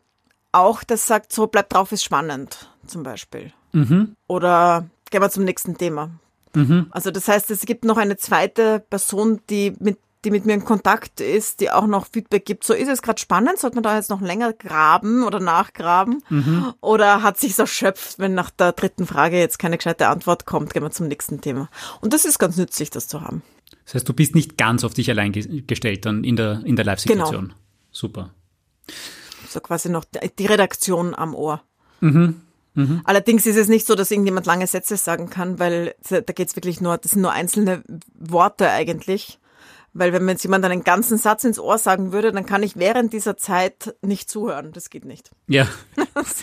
auch, 0.52 0.84
das 0.84 1.06
sagt 1.06 1.32
so, 1.32 1.46
bleib 1.46 1.68
drauf, 1.70 1.92
ist 1.92 2.04
spannend, 2.04 2.70
zum 2.86 3.02
Beispiel. 3.02 3.52
Mhm. 3.72 4.16
Oder 4.26 4.86
gehen 5.10 5.22
wir 5.22 5.30
zum 5.30 5.44
nächsten 5.44 5.76
Thema. 5.76 6.10
Mhm. 6.54 6.86
Also 6.90 7.10
das 7.10 7.28
heißt, 7.28 7.50
es 7.50 7.60
gibt 7.62 7.84
noch 7.84 7.96
eine 7.96 8.16
zweite 8.16 8.80
Person, 8.88 9.40
die 9.50 9.74
mit 9.78 9.98
die 10.24 10.30
mit 10.30 10.44
mir 10.44 10.54
in 10.54 10.64
Kontakt 10.64 11.20
ist, 11.20 11.60
die 11.60 11.70
auch 11.70 11.86
noch 11.86 12.06
Feedback 12.06 12.44
gibt. 12.44 12.64
So 12.64 12.74
ist 12.74 12.88
es 12.88 13.02
gerade 13.02 13.20
spannend, 13.20 13.58
sollte 13.58 13.76
man 13.76 13.82
da 13.82 13.96
jetzt 13.96 14.10
noch 14.10 14.20
länger 14.20 14.52
graben 14.52 15.24
oder 15.24 15.40
nachgraben? 15.40 16.22
Mhm. 16.28 16.74
Oder 16.80 17.22
hat 17.22 17.38
sich 17.38 17.58
erschöpft, 17.58 18.18
wenn 18.18 18.34
nach 18.34 18.50
der 18.50 18.72
dritten 18.72 19.06
Frage 19.06 19.38
jetzt 19.38 19.58
keine 19.58 19.78
gescheite 19.78 20.08
Antwort 20.08 20.44
kommt, 20.44 20.74
gehen 20.74 20.82
wir 20.82 20.90
zum 20.90 21.08
nächsten 21.08 21.40
Thema. 21.40 21.70
Und 22.00 22.12
das 22.12 22.24
ist 22.24 22.38
ganz 22.38 22.56
nützlich, 22.56 22.90
das 22.90 23.08
zu 23.08 23.22
haben. 23.22 23.42
Das 23.84 23.94
heißt, 23.94 24.08
du 24.08 24.12
bist 24.12 24.34
nicht 24.34 24.56
ganz 24.56 24.84
auf 24.84 24.94
dich 24.94 25.10
allein 25.10 25.32
gestellt 25.32 26.04
dann 26.04 26.22
in 26.22 26.36
der, 26.36 26.62
in 26.64 26.76
der 26.76 26.84
Live-Situation. 26.84 27.44
Genau. 27.44 27.54
Super. 27.90 28.30
So 29.48 29.60
quasi 29.60 29.88
noch 29.88 30.04
die 30.04 30.46
Redaktion 30.46 31.14
am 31.14 31.34
Ohr. 31.34 31.62
Mhm. 32.00 32.42
Mhm. 32.74 33.00
Allerdings 33.04 33.46
ist 33.46 33.56
es 33.56 33.68
nicht 33.68 33.86
so, 33.86 33.94
dass 33.94 34.10
irgendjemand 34.10 34.46
lange 34.46 34.66
Sätze 34.66 34.96
sagen 34.96 35.28
kann, 35.28 35.58
weil 35.58 35.94
da 36.08 36.20
geht 36.20 36.48
es 36.48 36.56
wirklich 36.56 36.80
nur, 36.80 36.98
das 36.98 37.12
sind 37.12 37.22
nur 37.22 37.32
einzelne 37.32 37.82
Worte 38.14 38.70
eigentlich 38.70 39.39
Weil 39.92 40.12
wenn 40.12 40.24
mir 40.24 40.32
jetzt 40.32 40.44
jemand 40.44 40.64
einen 40.64 40.84
ganzen 40.84 41.18
Satz 41.18 41.42
ins 41.42 41.58
Ohr 41.58 41.76
sagen 41.76 42.12
würde, 42.12 42.30
dann 42.30 42.46
kann 42.46 42.62
ich 42.62 42.76
während 42.76 43.12
dieser 43.12 43.36
Zeit 43.36 43.96
nicht 44.02 44.30
zuhören. 44.30 44.70
Das 44.70 44.88
geht 44.88 45.04
nicht. 45.04 45.32
Ja. 45.48 45.66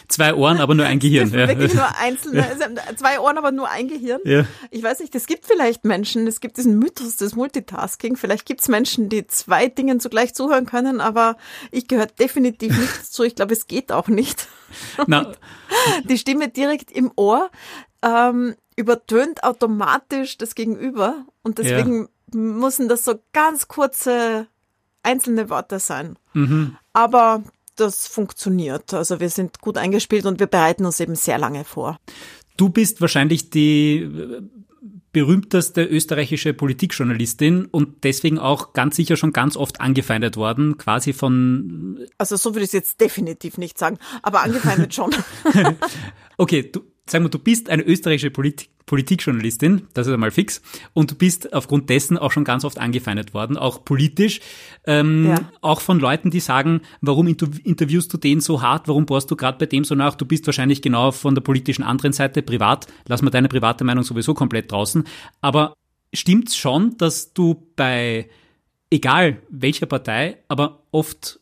zwei 0.10 0.34
Ohren, 0.34 0.60
aber 0.60 0.76
nur 0.76 0.86
ein 0.86 1.00
Gehirn. 1.00 1.30
Ja. 1.32 1.48
Wirklich 1.48 1.74
nur 1.74 1.88
einzelne, 1.98 2.46
zwei 2.98 3.22
Ohren, 3.22 3.38
aber 3.38 3.54
nur 3.54 3.70
ein 3.70 3.88
Gehirn. 3.88 4.20
Ja. 4.26 4.46
Ich 4.70 4.84
weiß 4.84 5.00
nicht, 5.00 5.16
es 5.16 5.28
gibt 5.28 5.46
vielleicht 5.46 5.86
Menschen, 5.86 6.28
es 6.28 6.42
gibt 6.42 6.58
diesen 6.58 6.78
Mythos 6.78 7.16
des 7.16 7.36
Multitasking. 7.36 8.18
Vielleicht 8.18 8.46
gibt 8.46 8.62
es 8.62 8.68
Menschen, 8.68 9.08
die 9.08 9.26
zwei 9.28 9.70
Dingen 9.70 10.02
zugleich 10.02 10.36
zuhören 10.36 10.66
können, 10.66 11.00
aber 11.00 11.38
ich 11.72 11.88
gehöre 11.88 12.08
definitiv 12.08 12.78
nicht 12.78 12.98
dazu. 13.00 13.24
Ich 13.24 13.36
glaube, 13.36 13.54
es 13.54 13.68
geht 13.68 13.94
auch 13.94 14.10
nicht. 14.10 14.50
Na. 15.06 15.32
Die 16.04 16.18
Stimme 16.18 16.50
direkt 16.50 16.92
im 16.92 17.12
Ohr 17.16 17.50
ähm, 18.02 18.56
übertönt 18.76 19.46
automatisch 19.46 20.38
das 20.38 20.54
Gegenüber 20.54 21.26
und 21.44 21.60
deswegen 21.60 22.02
ja 22.02 22.08
müssen 22.34 22.88
das 22.88 23.06
so 23.06 23.16
ganz 23.34 23.68
kurze 23.68 24.48
einzelne 25.04 25.50
Worte 25.50 25.80
sein. 25.80 26.18
Mhm. 26.34 26.78
Aber 26.94 27.44
das 27.76 28.08
funktioniert. 28.08 28.94
Also 28.94 29.20
wir 29.20 29.30
sind 29.30 29.62
gut 29.62 29.78
eingespielt 29.78 30.26
und 30.26 30.40
wir 30.40 30.48
bereiten 30.48 30.86
uns 30.86 31.00
eben 31.00 31.16
sehr 31.16 31.38
lange 31.38 31.64
vor. 31.64 32.00
Du 32.58 32.70
bist 32.70 33.02
wahrscheinlich 33.02 33.50
die 33.52 34.00
äh, 34.00 34.42
berühmteste 35.14 35.84
österreichische 35.84 36.54
Politikjournalistin 36.54 37.66
und 37.66 38.04
deswegen 38.04 38.40
auch 38.40 38.74
ganz 38.74 38.96
sicher 38.96 39.16
schon 39.16 39.32
ganz 39.32 39.56
oft 39.56 39.80
angefeindet 39.80 40.38
worden, 40.38 40.78
quasi 40.78 41.14
von. 41.14 42.06
Also 42.18 42.36
so 42.36 42.54
würde 42.54 42.62
ich 42.62 42.70
es 42.70 42.74
jetzt 42.74 43.02
definitiv 43.02 43.58
nicht 43.58 43.78
sagen, 43.78 43.98
aber 44.22 44.42
angefeindet 44.42 44.94
schon. 44.94 45.16
okay, 46.38 46.70
du, 46.72 46.82
sagen 47.10 47.26
wir, 47.26 47.30
du 47.30 47.40
bist 47.40 47.70
eine 47.70 47.84
österreichische 47.84 48.32
Politik 48.32 48.70
Politikjournalistin, 48.88 49.86
das 49.94 50.08
ist 50.08 50.14
einmal 50.14 50.32
fix, 50.32 50.62
und 50.94 51.12
du 51.12 51.16
bist 51.16 51.54
aufgrund 51.54 51.90
dessen 51.90 52.18
auch 52.18 52.32
schon 52.32 52.46
ganz 52.46 52.64
oft 52.64 52.80
angefeindet 52.80 53.34
worden, 53.34 53.58
auch 53.58 53.84
politisch, 53.84 54.40
ähm, 54.86 55.28
ja. 55.28 55.52
auch 55.60 55.82
von 55.82 56.00
Leuten, 56.00 56.32
die 56.32 56.40
sagen, 56.40 56.80
warum 57.02 57.28
interviewst 57.28 58.14
du 58.14 58.18
den 58.18 58.40
so 58.40 58.62
hart, 58.62 58.88
warum 58.88 59.06
bohrst 59.06 59.30
du 59.30 59.36
gerade 59.36 59.58
bei 59.58 59.66
dem 59.66 59.84
so 59.84 59.94
nach, 59.94 60.16
du 60.16 60.26
bist 60.26 60.46
wahrscheinlich 60.48 60.82
genau 60.82 61.12
von 61.12 61.36
der 61.36 61.42
politischen 61.42 61.84
anderen 61.84 62.14
Seite 62.14 62.42
privat, 62.42 62.88
lass 63.08 63.22
mal 63.22 63.30
deine 63.30 63.50
private 63.50 63.84
Meinung 63.84 64.06
sowieso 64.06 64.34
komplett 64.34 64.72
draußen, 64.72 65.04
aber 65.42 65.74
stimmt's 66.14 66.56
schon, 66.56 66.96
dass 66.98 67.34
du 67.34 67.68
bei 67.76 68.30
egal 68.90 69.42
welcher 69.50 69.86
Partei, 69.86 70.38
aber 70.48 70.84
oft 70.92 71.42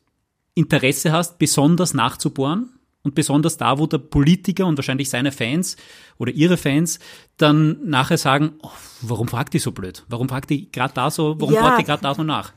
Interesse 0.56 1.12
hast, 1.12 1.38
besonders 1.38 1.94
nachzubohren? 1.94 2.72
Und 3.06 3.14
besonders 3.14 3.56
da, 3.56 3.78
wo 3.78 3.86
der 3.86 4.00
Politiker 4.00 4.66
und 4.66 4.78
wahrscheinlich 4.78 5.12
seine 5.12 5.32
Fans 5.32 5.78
oder 6.18 6.32
ihre 6.32 6.58
Fans 6.58 6.98
dann 7.38 7.78
nachher 7.88 8.18
sagen, 8.18 8.56
oh, 8.64 8.72
warum 9.02 9.28
fragt 9.28 9.54
die 9.54 9.60
so 9.60 9.72
blöd? 9.72 10.04
Warum 10.10 10.28
fragt 10.28 10.50
die 10.50 10.72
gerade 10.72 10.96
da 10.96 11.12
so, 11.12 11.40
warum 11.40 11.54
ja, 11.54 11.62
fragt 11.62 11.80
die 11.80 11.84
gerade 11.84 12.02
da 12.02 12.16
so 12.16 12.24
nach? 12.24 12.52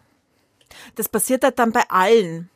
Das 0.94 1.10
passiert 1.10 1.44
halt 1.44 1.58
dann 1.58 1.70
bei 1.70 1.82
allen. 1.90 2.48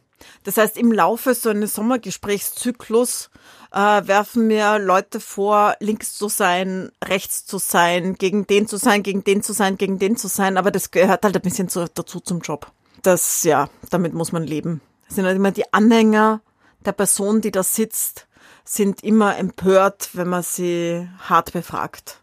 Das 0.44 0.57
heißt, 0.57 0.78
im 0.78 0.90
Laufe 0.90 1.35
so 1.35 1.50
eines 1.50 1.74
Sommergesprächszyklus 1.74 3.31
äh, 3.72 3.76
werfen 3.76 4.46
mir 4.46 4.78
Leute 4.78 5.20
vor, 5.20 5.74
links 5.81 6.14
zu 6.14 6.28
sein, 6.28 6.90
rechts 7.05 7.44
zu 7.44 7.59
sein, 7.59 8.14
gegen 8.14 8.46
den 8.46 8.66
zu 8.66 8.78
sein, 8.78 9.02
gegen 9.02 9.22
den 9.22 9.42
zu 9.42 9.52
sein, 9.52 9.76
gegen 9.76 9.98
den 9.98 10.16
zu 10.16 10.28
sein. 10.28 10.57
Aber 10.57 10.70
das 10.70 10.90
gehört 10.90 11.24
halt 11.24 11.37
ein 11.37 11.42
bisschen 11.42 11.68
zu, 11.68 11.87
dazu 11.92 12.20
zum 12.20 12.40
Job. 12.40 12.72
Das, 13.02 13.42
ja, 13.42 13.68
damit 13.90 14.14
muss 14.14 14.33
man 14.33 14.44
leben. 14.44 14.81
Das 15.07 15.16
sind 15.16 15.26
halt 15.26 15.37
immer 15.37 15.50
die 15.50 15.72
Anhänger 15.74 16.40
der 16.86 16.92
Person, 16.92 17.40
die 17.40 17.50
da 17.50 17.62
sitzt, 17.62 18.26
sind 18.64 19.02
immer 19.02 19.36
empört, 19.38 20.10
wenn 20.12 20.28
man 20.28 20.42
sie 20.42 21.08
hart 21.28 21.52
befragt. 21.52 22.22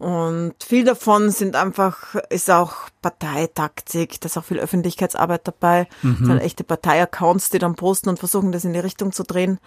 Und 0.00 0.54
viel 0.64 0.84
davon 0.84 1.30
sind 1.30 1.56
einfach, 1.56 2.14
ist 2.30 2.50
auch 2.50 2.88
Parteitaktik, 3.02 4.18
da 4.18 4.26
ist 4.26 4.38
auch 4.38 4.44
viel 4.44 4.58
Öffentlichkeitsarbeit 4.58 5.46
dabei. 5.46 5.88
Mhm. 6.00 6.16
Das 6.18 6.26
sind 6.26 6.38
echte 6.38 6.64
Parteiaccounts, 6.64 7.50
die 7.50 7.58
dann 7.58 7.74
posten 7.74 8.08
und 8.08 8.18
versuchen, 8.18 8.50
das 8.50 8.64
in 8.64 8.72
die 8.72 8.78
Richtung 8.78 9.12
zu 9.12 9.24
drehen. 9.24 9.58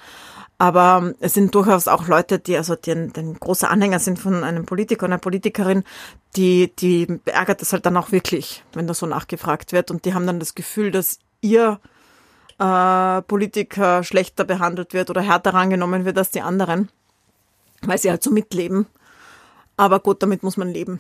Aber 0.58 1.13
es 1.19 1.36
sind 1.36 1.53
durchaus 1.53 1.88
auch 1.88 2.08
Leute, 2.08 2.39
die 2.39 2.58
also 2.58 2.75
die, 2.75 3.10
die 3.10 3.34
große 3.39 3.69
Anhänger 3.69 3.99
sind 3.99 4.17
von 4.17 4.43
einem 4.43 4.65
Politiker 4.65 5.06
und 5.06 5.12
einer 5.12 5.19
Politikerin, 5.19 5.84
die, 6.36 6.73
die 6.79 7.19
ärgert 7.25 7.62
es 7.62 7.71
halt 7.71 7.86
dann 7.86 7.97
auch 7.97 8.12
wirklich, 8.12 8.63
wenn 8.73 8.88
da 8.88 8.95
so 8.95 9.06
nachgefragt 9.06 9.71
wird. 9.71 9.91
Und 9.91 10.06
die 10.06 10.15
haben 10.15 10.25
dann 10.25 10.39
das 10.39 10.56
Gefühl, 10.56 10.89
dass 10.89 11.19
ihr 11.41 11.79
äh, 12.60 13.22
Politiker 13.24 14.04
schlechter 14.04 14.44
behandelt 14.44 14.94
wird 14.94 15.10
oder 15.10 15.22
härter 15.22 15.54
rangenommen 15.54 16.06
wird 16.06 16.18
als 16.18 16.32
die 16.32 16.42
anderen, 16.42 16.89
weil 17.82 17.98
sie 17.98 18.10
halt 18.10 18.24
so 18.24 18.32
mitleben. 18.32 18.86
Aber 19.78 20.00
gut, 20.00 20.22
damit 20.22 20.44
muss 20.44 20.58
man 20.58 20.70
leben. 20.70 21.00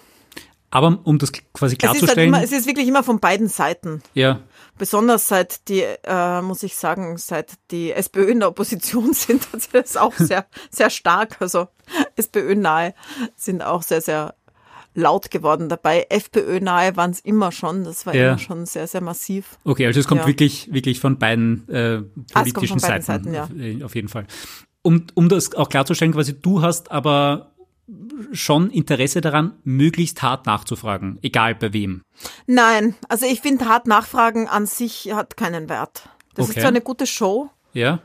Aber 0.73 0.99
um 1.03 1.19
das 1.19 1.31
quasi 1.53 1.75
klarzustellen. 1.75 2.09
Es 2.09 2.11
ist, 2.11 2.17
halt 2.17 2.27
immer, 2.27 2.43
es 2.43 2.51
ist 2.51 2.65
wirklich 2.65 2.87
immer 2.87 3.03
von 3.03 3.19
beiden 3.19 3.47
Seiten. 3.47 4.01
Ja. 4.15 4.39
Besonders 4.79 5.27
seit 5.27 5.67
die, 5.69 5.81
äh, 5.81 6.41
muss 6.41 6.63
ich 6.63 6.75
sagen, 6.75 7.17
seit 7.19 7.53
die 7.69 7.91
SPÖ 7.91 8.31
in 8.31 8.39
der 8.39 8.49
Opposition 8.49 9.13
sind, 9.13 9.47
das 9.51 9.67
ist 9.67 9.99
auch 9.99 10.13
sehr, 10.17 10.47
sehr 10.71 10.89
stark. 10.89 11.37
Also 11.39 11.67
SPÖ-nahe 12.15 12.95
sind 13.35 13.61
auch 13.61 13.83
sehr, 13.83 14.01
sehr 14.01 14.33
laut 14.93 15.31
geworden 15.31 15.69
dabei. 15.69 16.05
FPÖ-nahe 16.09 16.95
waren 16.95 17.11
es 17.11 17.19
immer 17.19 17.51
schon. 17.51 17.83
Das 17.83 18.05
war 18.05 18.15
ja. 18.15 18.29
immer 18.29 18.37
schon 18.37 18.65
sehr, 18.65 18.87
sehr 18.87 19.01
massiv. 19.01 19.57
Okay, 19.63 19.85
also 19.85 19.99
es 19.99 20.07
kommt 20.07 20.21
ja. 20.21 20.27
wirklich, 20.27 20.71
wirklich 20.73 20.99
von 20.99 21.17
beiden 21.17 21.67
äh, 21.69 22.01
politischen 22.31 22.77
ah, 22.77 22.79
von 22.79 22.79
Seiten, 22.79 23.03
Seiten 23.03 23.33
ja. 23.33 23.43
auf, 23.43 23.49
äh, 23.57 23.83
auf 23.83 23.95
jeden 23.95 24.09
Fall. 24.09 24.25
Um, 24.81 25.05
um 25.13 25.29
das 25.29 25.55
auch 25.55 25.69
klarzustellen, 25.69 26.13
quasi 26.13 26.39
du 26.39 26.61
hast 26.61 26.91
aber 26.91 27.53
schon 28.31 28.69
Interesse 28.69 29.21
daran, 29.21 29.53
möglichst 29.63 30.21
hart 30.21 30.45
nachzufragen, 30.45 31.19
egal 31.21 31.55
bei 31.55 31.73
wem. 31.73 32.03
Nein, 32.47 32.95
also 33.09 33.25
ich 33.25 33.41
finde, 33.41 33.65
hart 33.65 33.87
nachfragen 33.87 34.47
an 34.47 34.65
sich 34.65 35.11
hat 35.13 35.37
keinen 35.37 35.69
Wert. 35.69 36.09
Das 36.35 36.45
okay. 36.45 36.57
ist 36.57 36.61
zwar 36.61 36.69
eine 36.69 36.81
gute 36.81 37.05
Show. 37.05 37.49
Ja. 37.73 37.99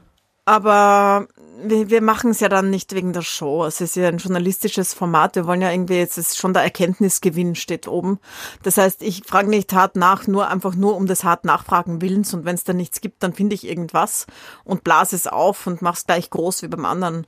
Aber 0.44 1.29
wir, 1.61 1.90
wir 1.90 2.03
machen 2.03 2.31
es 2.31 2.40
ja 2.40 2.49
dann 2.49 2.71
nicht 2.71 2.94
wegen 2.94 3.12
der 3.12 3.23
Show. 3.23 3.64
Es 3.64 3.81
ist 3.81 3.97
ja 3.97 4.09
ein 4.09 4.18
journalistisches 4.18 4.94
Format. 4.94 5.37
Wir 5.37 5.47
wollen 5.47 5.62
ja 5.62 5.71
irgendwie, 5.71 5.97
jetzt 5.97 6.18
ist 6.18 6.37
schon 6.37 6.53
der 6.53 6.62
Erkenntnisgewinn 6.62 7.55
steht 7.55 7.88
oben. 7.88 8.18
Das 8.62 8.77
heißt, 8.77 9.03
ich 9.03 9.25
frage 9.25 9.49
nicht 9.49 9.73
hart 9.73 9.97
nach, 9.97 10.27
nur 10.27 10.49
einfach 10.49 10.75
nur 10.75 10.97
um 10.97 11.07
des 11.07 11.25
hart 11.25 11.44
nachfragen 11.44 12.01
Willens. 12.01 12.33
Und 12.35 12.44
wenn 12.44 12.55
es 12.55 12.64
da 12.64 12.73
nichts 12.73 13.01
gibt, 13.01 13.23
dann 13.23 13.33
finde 13.33 13.55
ich 13.55 13.66
irgendwas 13.66 14.27
und 14.64 14.85
blase 14.85 15.16
es 15.16 15.27
auf 15.27 15.66
und 15.66 15.83
mach's 15.83 16.07
gleich 16.07 16.31
groß 16.31 16.62
wie 16.62 16.68
beim 16.68 16.85
anderen 16.85 17.27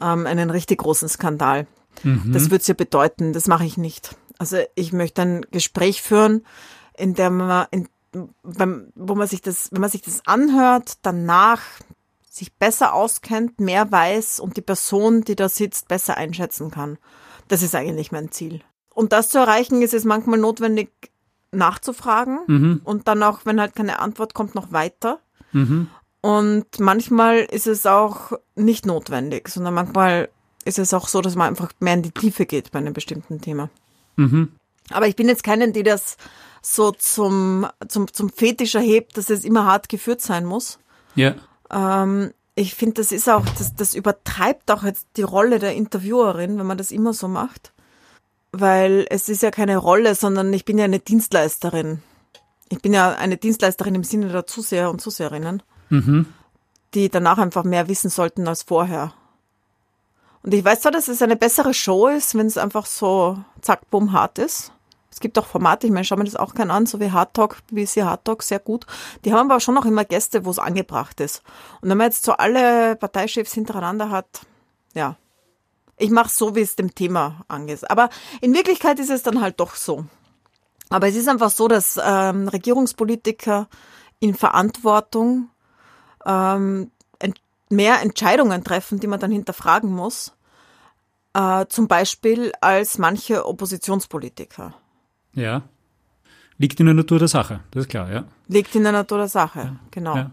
ähm, 0.00 0.26
einen 0.26 0.50
richtig 0.50 0.78
großen 0.78 1.08
Skandal. 1.08 1.66
Mhm. 2.02 2.32
Das 2.32 2.44
würde 2.44 2.62
es 2.62 2.66
ja 2.66 2.74
bedeuten. 2.74 3.32
Das 3.32 3.46
mache 3.46 3.64
ich 3.64 3.76
nicht. 3.76 4.16
Also 4.38 4.58
ich 4.74 4.92
möchte 4.92 5.22
ein 5.22 5.46
Gespräch 5.50 6.02
führen, 6.02 6.44
in 6.96 7.14
der 7.14 7.30
man, 7.30 7.66
in, 7.70 7.88
beim, 8.42 8.88
wo 8.94 9.14
man 9.14 9.26
sich 9.26 9.42
das, 9.42 9.70
wenn 9.72 9.80
man 9.80 9.90
sich 9.90 10.02
das 10.02 10.22
anhört, 10.26 10.94
danach 11.02 11.60
sich 12.30 12.54
besser 12.54 12.94
auskennt, 12.94 13.60
mehr 13.60 13.90
weiß 13.90 14.40
und 14.40 14.56
die 14.56 14.62
Person, 14.62 15.22
die 15.22 15.34
da 15.34 15.48
sitzt, 15.48 15.88
besser 15.88 16.16
einschätzen 16.16 16.70
kann. 16.70 16.96
Das 17.48 17.62
ist 17.62 17.74
eigentlich 17.74 18.12
mein 18.12 18.30
Ziel. 18.30 18.60
Und 18.94 19.12
das 19.12 19.28
zu 19.30 19.38
erreichen, 19.38 19.82
ist 19.82 19.94
es 19.94 20.04
manchmal 20.04 20.38
notwendig, 20.38 20.90
nachzufragen 21.52 22.38
mhm. 22.46 22.80
und 22.84 23.08
dann 23.08 23.24
auch, 23.24 23.40
wenn 23.44 23.60
halt 23.60 23.74
keine 23.74 23.98
Antwort 23.98 24.34
kommt, 24.34 24.54
noch 24.54 24.70
weiter. 24.70 25.18
Mhm. 25.50 25.88
Und 26.20 26.78
manchmal 26.78 27.38
ist 27.38 27.66
es 27.66 27.86
auch 27.86 28.32
nicht 28.54 28.86
notwendig, 28.86 29.48
sondern 29.48 29.74
manchmal 29.74 30.28
ist 30.64 30.78
es 30.78 30.94
auch 30.94 31.08
so, 31.08 31.20
dass 31.22 31.34
man 31.34 31.48
einfach 31.48 31.72
mehr 31.80 31.94
in 31.94 32.02
die 32.02 32.12
Tiefe 32.12 32.46
geht 32.46 32.70
bei 32.70 32.78
einem 32.78 32.92
bestimmten 32.92 33.40
Thema. 33.40 33.68
Mhm. 34.14 34.52
Aber 34.90 35.08
ich 35.08 35.16
bin 35.16 35.28
jetzt 35.28 35.42
keinen, 35.42 35.72
die 35.72 35.82
das 35.82 36.16
so 36.62 36.92
zum, 36.92 37.66
zum, 37.88 38.12
zum 38.12 38.30
Fetisch 38.30 38.76
erhebt, 38.76 39.16
dass 39.16 39.30
es 39.30 39.44
immer 39.44 39.64
hart 39.64 39.88
geführt 39.88 40.20
sein 40.20 40.44
muss. 40.44 40.78
Ja. 41.16 41.34
Ähm, 41.70 42.32
ich 42.54 42.74
finde, 42.74 42.94
das 42.94 43.12
ist 43.12 43.28
auch, 43.28 43.44
das, 43.58 43.74
das 43.74 43.94
übertreibt 43.94 44.70
auch 44.70 44.82
jetzt 44.82 45.06
die 45.16 45.22
Rolle 45.22 45.58
der 45.58 45.74
Interviewerin, 45.74 46.58
wenn 46.58 46.66
man 46.66 46.78
das 46.78 46.90
immer 46.90 47.12
so 47.12 47.28
macht. 47.28 47.72
Weil 48.52 49.06
es 49.08 49.28
ist 49.28 49.42
ja 49.42 49.50
keine 49.50 49.76
Rolle, 49.76 50.14
sondern 50.14 50.52
ich 50.52 50.64
bin 50.64 50.76
ja 50.76 50.84
eine 50.84 50.98
Dienstleisterin. 50.98 52.02
Ich 52.68 52.82
bin 52.82 52.92
ja 52.92 53.12
eine 53.12 53.36
Dienstleisterin 53.36 53.94
im 53.94 54.04
Sinne 54.04 54.28
der 54.28 54.46
Zuseher 54.46 54.90
und 54.90 55.00
Zuseherinnen, 55.00 55.62
mhm. 55.88 56.26
die 56.94 57.08
danach 57.08 57.38
einfach 57.38 57.64
mehr 57.64 57.88
wissen 57.88 58.10
sollten 58.10 58.46
als 58.46 58.64
vorher. 58.64 59.12
Und 60.42 60.54
ich 60.54 60.64
weiß 60.64 60.80
zwar, 60.80 60.92
dass 60.92 61.08
es 61.08 61.22
eine 61.22 61.36
bessere 61.36 61.74
Show 61.74 62.08
ist, 62.08 62.34
wenn 62.34 62.46
es 62.46 62.56
einfach 62.56 62.86
so 62.86 63.38
zack, 63.60 63.88
bumm, 63.90 64.12
hart 64.12 64.38
ist. 64.38 64.72
Es 65.10 65.18
gibt 65.20 65.38
auch 65.38 65.46
Formate, 65.46 65.86
ich 65.86 65.92
meine, 65.92 66.04
schauen 66.04 66.20
wir 66.20 66.24
das 66.24 66.36
auch 66.36 66.54
keinen 66.54 66.70
an, 66.70 66.86
so 66.86 67.00
wie 67.00 67.10
Hard 67.10 67.34
Talk, 67.34 67.58
BBC 67.68 68.02
Hard 68.02 68.24
Talk, 68.24 68.42
sehr 68.42 68.60
gut. 68.60 68.86
Die 69.24 69.32
haben 69.32 69.50
aber 69.50 69.60
schon 69.60 69.74
noch 69.74 69.84
immer 69.84 70.04
Gäste, 70.04 70.44
wo 70.44 70.50
es 70.50 70.58
angebracht 70.58 71.20
ist. 71.20 71.42
Und 71.80 71.90
wenn 71.90 71.98
man 71.98 72.06
jetzt 72.06 72.24
so 72.24 72.32
alle 72.32 72.96
Parteichefs 72.96 73.52
hintereinander 73.52 74.10
hat, 74.10 74.42
ja, 74.94 75.16
ich 75.96 76.10
mache 76.10 76.30
so, 76.30 76.54
wie 76.54 76.60
es 76.60 76.76
dem 76.76 76.94
Thema 76.94 77.44
angeht. 77.48 77.90
Aber 77.90 78.08
in 78.40 78.54
Wirklichkeit 78.54 78.98
ist 78.98 79.10
es 79.10 79.22
dann 79.22 79.40
halt 79.40 79.60
doch 79.60 79.74
so. 79.74 80.06
Aber 80.88 81.08
es 81.08 81.14
ist 81.14 81.28
einfach 81.28 81.50
so, 81.50 81.68
dass 81.68 81.98
ähm, 82.02 82.48
Regierungspolitiker 82.48 83.68
in 84.18 84.34
Verantwortung 84.34 85.50
ähm, 86.24 86.90
ent 87.18 87.40
mehr 87.68 88.00
Entscheidungen 88.00 88.64
treffen, 88.64 88.98
die 88.98 89.06
man 89.06 89.20
dann 89.20 89.30
hinterfragen 89.30 89.92
muss. 89.92 90.32
Äh, 91.32 91.66
zum 91.68 91.86
Beispiel 91.86 92.52
als 92.60 92.98
manche 92.98 93.46
Oppositionspolitiker. 93.46 94.74
Ja. 95.34 95.62
Liegt 96.58 96.78
in 96.78 96.86
der 96.86 96.94
Natur 96.94 97.18
der 97.18 97.28
Sache, 97.28 97.60
das 97.70 97.84
ist 97.84 97.88
klar, 97.88 98.12
ja. 98.12 98.24
Liegt 98.48 98.74
in 98.74 98.82
der 98.82 98.92
Natur 98.92 99.18
der 99.18 99.28
Sache, 99.28 99.58
ja. 99.58 99.76
genau. 99.90 100.16
Ja. 100.16 100.30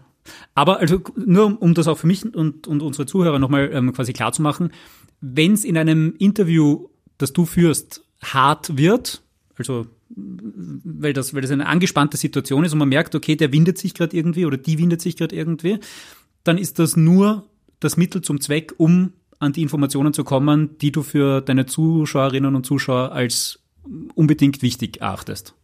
Aber 0.54 0.78
also 0.78 1.00
nur 1.16 1.46
um, 1.46 1.56
um, 1.56 1.74
das 1.74 1.88
auch 1.88 1.96
für 1.96 2.06
mich 2.06 2.22
und, 2.34 2.66
und 2.66 2.82
unsere 2.82 3.06
Zuhörer 3.06 3.38
nochmal 3.38 3.70
ähm, 3.72 3.92
quasi 3.92 4.12
klar 4.12 4.32
zu 4.32 4.42
machen, 4.42 4.72
wenn 5.20 5.54
es 5.54 5.64
in 5.64 5.78
einem 5.78 6.14
Interview, 6.18 6.88
das 7.16 7.32
du 7.32 7.46
führst, 7.46 8.04
hart 8.22 8.76
wird, 8.76 9.22
also 9.56 9.86
weil 10.10 11.12
das, 11.12 11.34
weil 11.34 11.42
das 11.42 11.50
eine 11.50 11.66
angespannte 11.66 12.16
Situation 12.16 12.64
ist 12.64 12.72
und 12.72 12.78
man 12.78 12.88
merkt, 12.88 13.14
okay, 13.14 13.36
der 13.36 13.52
windet 13.52 13.78
sich 13.78 13.94
gerade 13.94 14.16
irgendwie 14.16 14.46
oder 14.46 14.56
die 14.56 14.78
windet 14.78 15.00
sich 15.00 15.16
gerade 15.16 15.34
irgendwie, 15.34 15.78
dann 16.44 16.58
ist 16.58 16.78
das 16.78 16.96
nur 16.96 17.44
das 17.80 17.96
Mittel 17.96 18.22
zum 18.22 18.40
Zweck, 18.40 18.74
um 18.78 19.12
an 19.38 19.52
die 19.52 19.62
Informationen 19.62 20.12
zu 20.12 20.24
kommen, 20.24 20.78
die 20.78 20.92
du 20.92 21.02
für 21.02 21.40
deine 21.40 21.66
Zuschauerinnen 21.66 22.56
und 22.56 22.66
Zuschauer 22.66 23.12
als 23.12 23.60
unbedingt 24.14 24.62
wichtig 24.62 25.00
erachtest. 25.00 25.54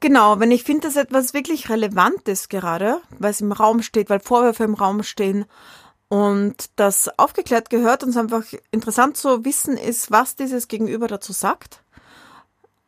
Genau, 0.00 0.40
wenn 0.40 0.50
ich 0.50 0.64
finde, 0.64 0.88
dass 0.88 0.96
etwas 0.96 1.34
wirklich 1.34 1.68
relevant 1.68 2.26
ist 2.26 2.48
gerade, 2.48 3.00
weil 3.18 3.32
es 3.32 3.42
im 3.42 3.52
Raum 3.52 3.82
steht, 3.82 4.08
weil 4.08 4.20
Vorwürfe 4.20 4.64
im 4.64 4.74
Raum 4.74 5.02
stehen 5.02 5.44
und 6.08 6.70
das 6.76 7.10
aufgeklärt 7.18 7.68
gehört 7.68 8.02
und 8.02 8.10
es 8.10 8.16
einfach 8.16 8.44
interessant 8.70 9.16
zu 9.18 9.44
wissen 9.44 9.76
ist, 9.76 10.10
was 10.10 10.36
dieses 10.36 10.68
Gegenüber 10.68 11.06
dazu 11.06 11.32
sagt 11.32 11.82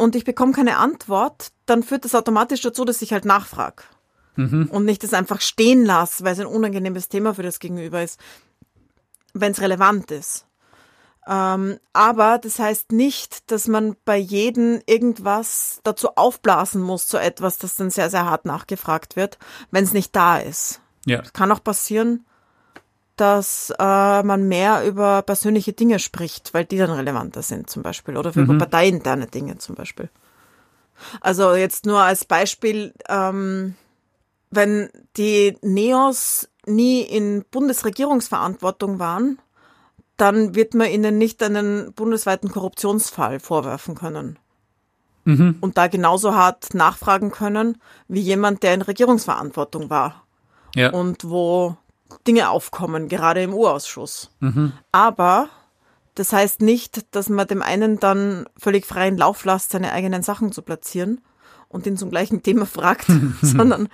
und 0.03 0.17
ich 0.17 0.25
bekomme 0.25 0.53
keine 0.53 0.79
Antwort, 0.79 1.53
dann 1.65 1.85
führt 1.85 2.05
das 2.05 2.15
automatisch 2.15 2.61
dazu, 2.61 2.85
dass 2.85 3.03
ich 3.03 3.13
halt 3.13 3.25
nachfrage. 3.25 3.85
Mhm. 4.35 4.69
Und 4.71 4.85
nicht 4.85 5.05
das 5.05 5.15
einfach 5.15 5.41
stehen 5.41 5.85
lasse, 5.85 6.25
weil 6.25 6.33
es 6.33 6.41
ein 6.41 6.47
unangenehmes 6.47 7.09
Thema 7.09 7.35
für 7.35 7.43
das 7.45 7.61
Gegenüber 7.61 8.03
ist, 8.03 8.19
wenn 9.33 9.53
es 9.53 9.61
relevant 9.61 10.11
ist. 10.11 10.47
Ähm, 11.27 11.79
aber 11.93 12.39
das 12.39 12.59
heißt 12.59 12.93
nicht, 12.93 13.51
dass 13.51 13.69
man 13.69 13.97
bei 14.05 14.17
jedem 14.17 14.81
irgendwas 14.87 15.81
dazu 15.85 16.17
aufblasen 16.17 16.83
muss, 16.83 17.07
zu 17.07 17.17
etwas, 17.19 17.59
das 17.59 17.77
dann 17.77 17.91
sehr, 17.91 18.11
sehr 18.11 18.25
hart 18.25 18.45
nachgefragt 18.45 19.15
wird, 19.15 19.39
wenn 19.71 19.85
es 19.85 19.93
nicht 19.93 20.17
da 20.17 20.39
ist. 20.39 20.81
Ja. 21.07 21.19
Das 21.19 21.33
kann 21.33 21.53
auch 21.53 21.63
passieren, 21.63 22.25
dass 23.17 23.73
äh, 23.79 24.23
man 24.23 24.49
mehr 24.49 24.85
über 24.85 25.23
persönliche 25.23 25.73
Dinge 25.73 25.99
spricht, 25.99 26.55
weil 26.55 26.65
die 26.65 26.79
dann 26.79 26.91
relevanter 26.91 27.43
sind 27.43 27.71
zum 27.71 27.83
Beispiel 27.83 28.17
oder 28.17 28.33
mhm. 28.35 28.45
über 28.45 28.59
parteiinterne 28.59 29.27
Dinge 29.27 29.59
zum 29.59 29.77
Beispiel. 29.77 30.11
Also 31.21 31.55
jetzt 31.55 31.87
nur 31.87 32.01
als 32.01 32.25
Beispiel, 32.25 32.95
ähm, 33.09 33.77
wenn 34.51 34.91
die 35.17 35.57
Neos 35.63 36.49
nie 36.67 37.03
in 37.03 37.45
Bundesregierungsverantwortung 37.51 38.99
waren, 38.99 39.39
dann 40.23 40.55
wird 40.55 40.75
man 40.75 40.89
ihnen 40.89 41.19
nicht 41.19 41.43
einen 41.43 41.93
bundesweiten 41.95 42.49
Korruptionsfall 42.49 43.41
vorwerfen 43.41 43.97
können. 43.97 44.39
Mhm. 45.25 45.57
Und 45.61 45.77
da 45.77 45.89
genauso 45.89 46.35
hart 46.35 46.75
nachfragen 46.75 47.33
können 47.33 47.79
wie 48.07 48.21
jemand, 48.21 48.63
der 48.63 48.75
in 48.75 48.83
Regierungsverantwortung 48.83 49.91
war. 49.91 50.23
Ja. 50.77 50.91
Und 50.93 51.29
wo 51.29 51.77
Dinge 52.25 52.51
aufkommen, 52.51 53.09
gerade 53.09 53.43
im 53.43 53.53
Urausschuss. 53.53 54.31
Mhm. 54.39 54.73
Aber 54.93 55.49
das 56.15 56.33
heißt 56.33 56.61
nicht, 56.61 57.15
dass 57.17 57.29
man 57.29 57.49
dem 57.49 57.61
einen 57.61 57.99
dann 57.99 58.47
völlig 58.57 58.87
freien 58.87 59.19
Lauf 59.19 59.45
lässt, 59.45 59.73
seine 59.73 59.91
eigenen 59.91 60.23
Sachen 60.23 60.53
zu 60.53 60.63
platzieren 60.63 61.21
und 61.73 61.87
ihn 61.87 61.97
zum 61.97 62.11
gleichen 62.11 62.43
Thema 62.43 62.67
fragt, 62.67 63.07
sondern 63.43 63.89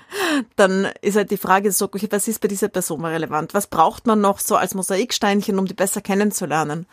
dann 0.57 0.89
ist 1.01 1.17
halt 1.17 1.31
die 1.31 1.37
Frage 1.37 1.73
so, 1.73 1.89
was 2.11 2.29
ist 2.29 2.41
bei 2.41 2.49
dieser 2.49 2.69
Person 2.69 3.05
relevant? 3.05 3.55
Was 3.55 3.67
braucht 3.67 4.07
man 4.07 4.21
noch 4.21 4.41
so 4.41 4.57
als 4.57 4.75
Mosaiksteinchen, 4.75 5.59
um 5.59 5.67
die 5.67 5.75
besser 5.75 6.01
kennenzulernen? 6.01 6.87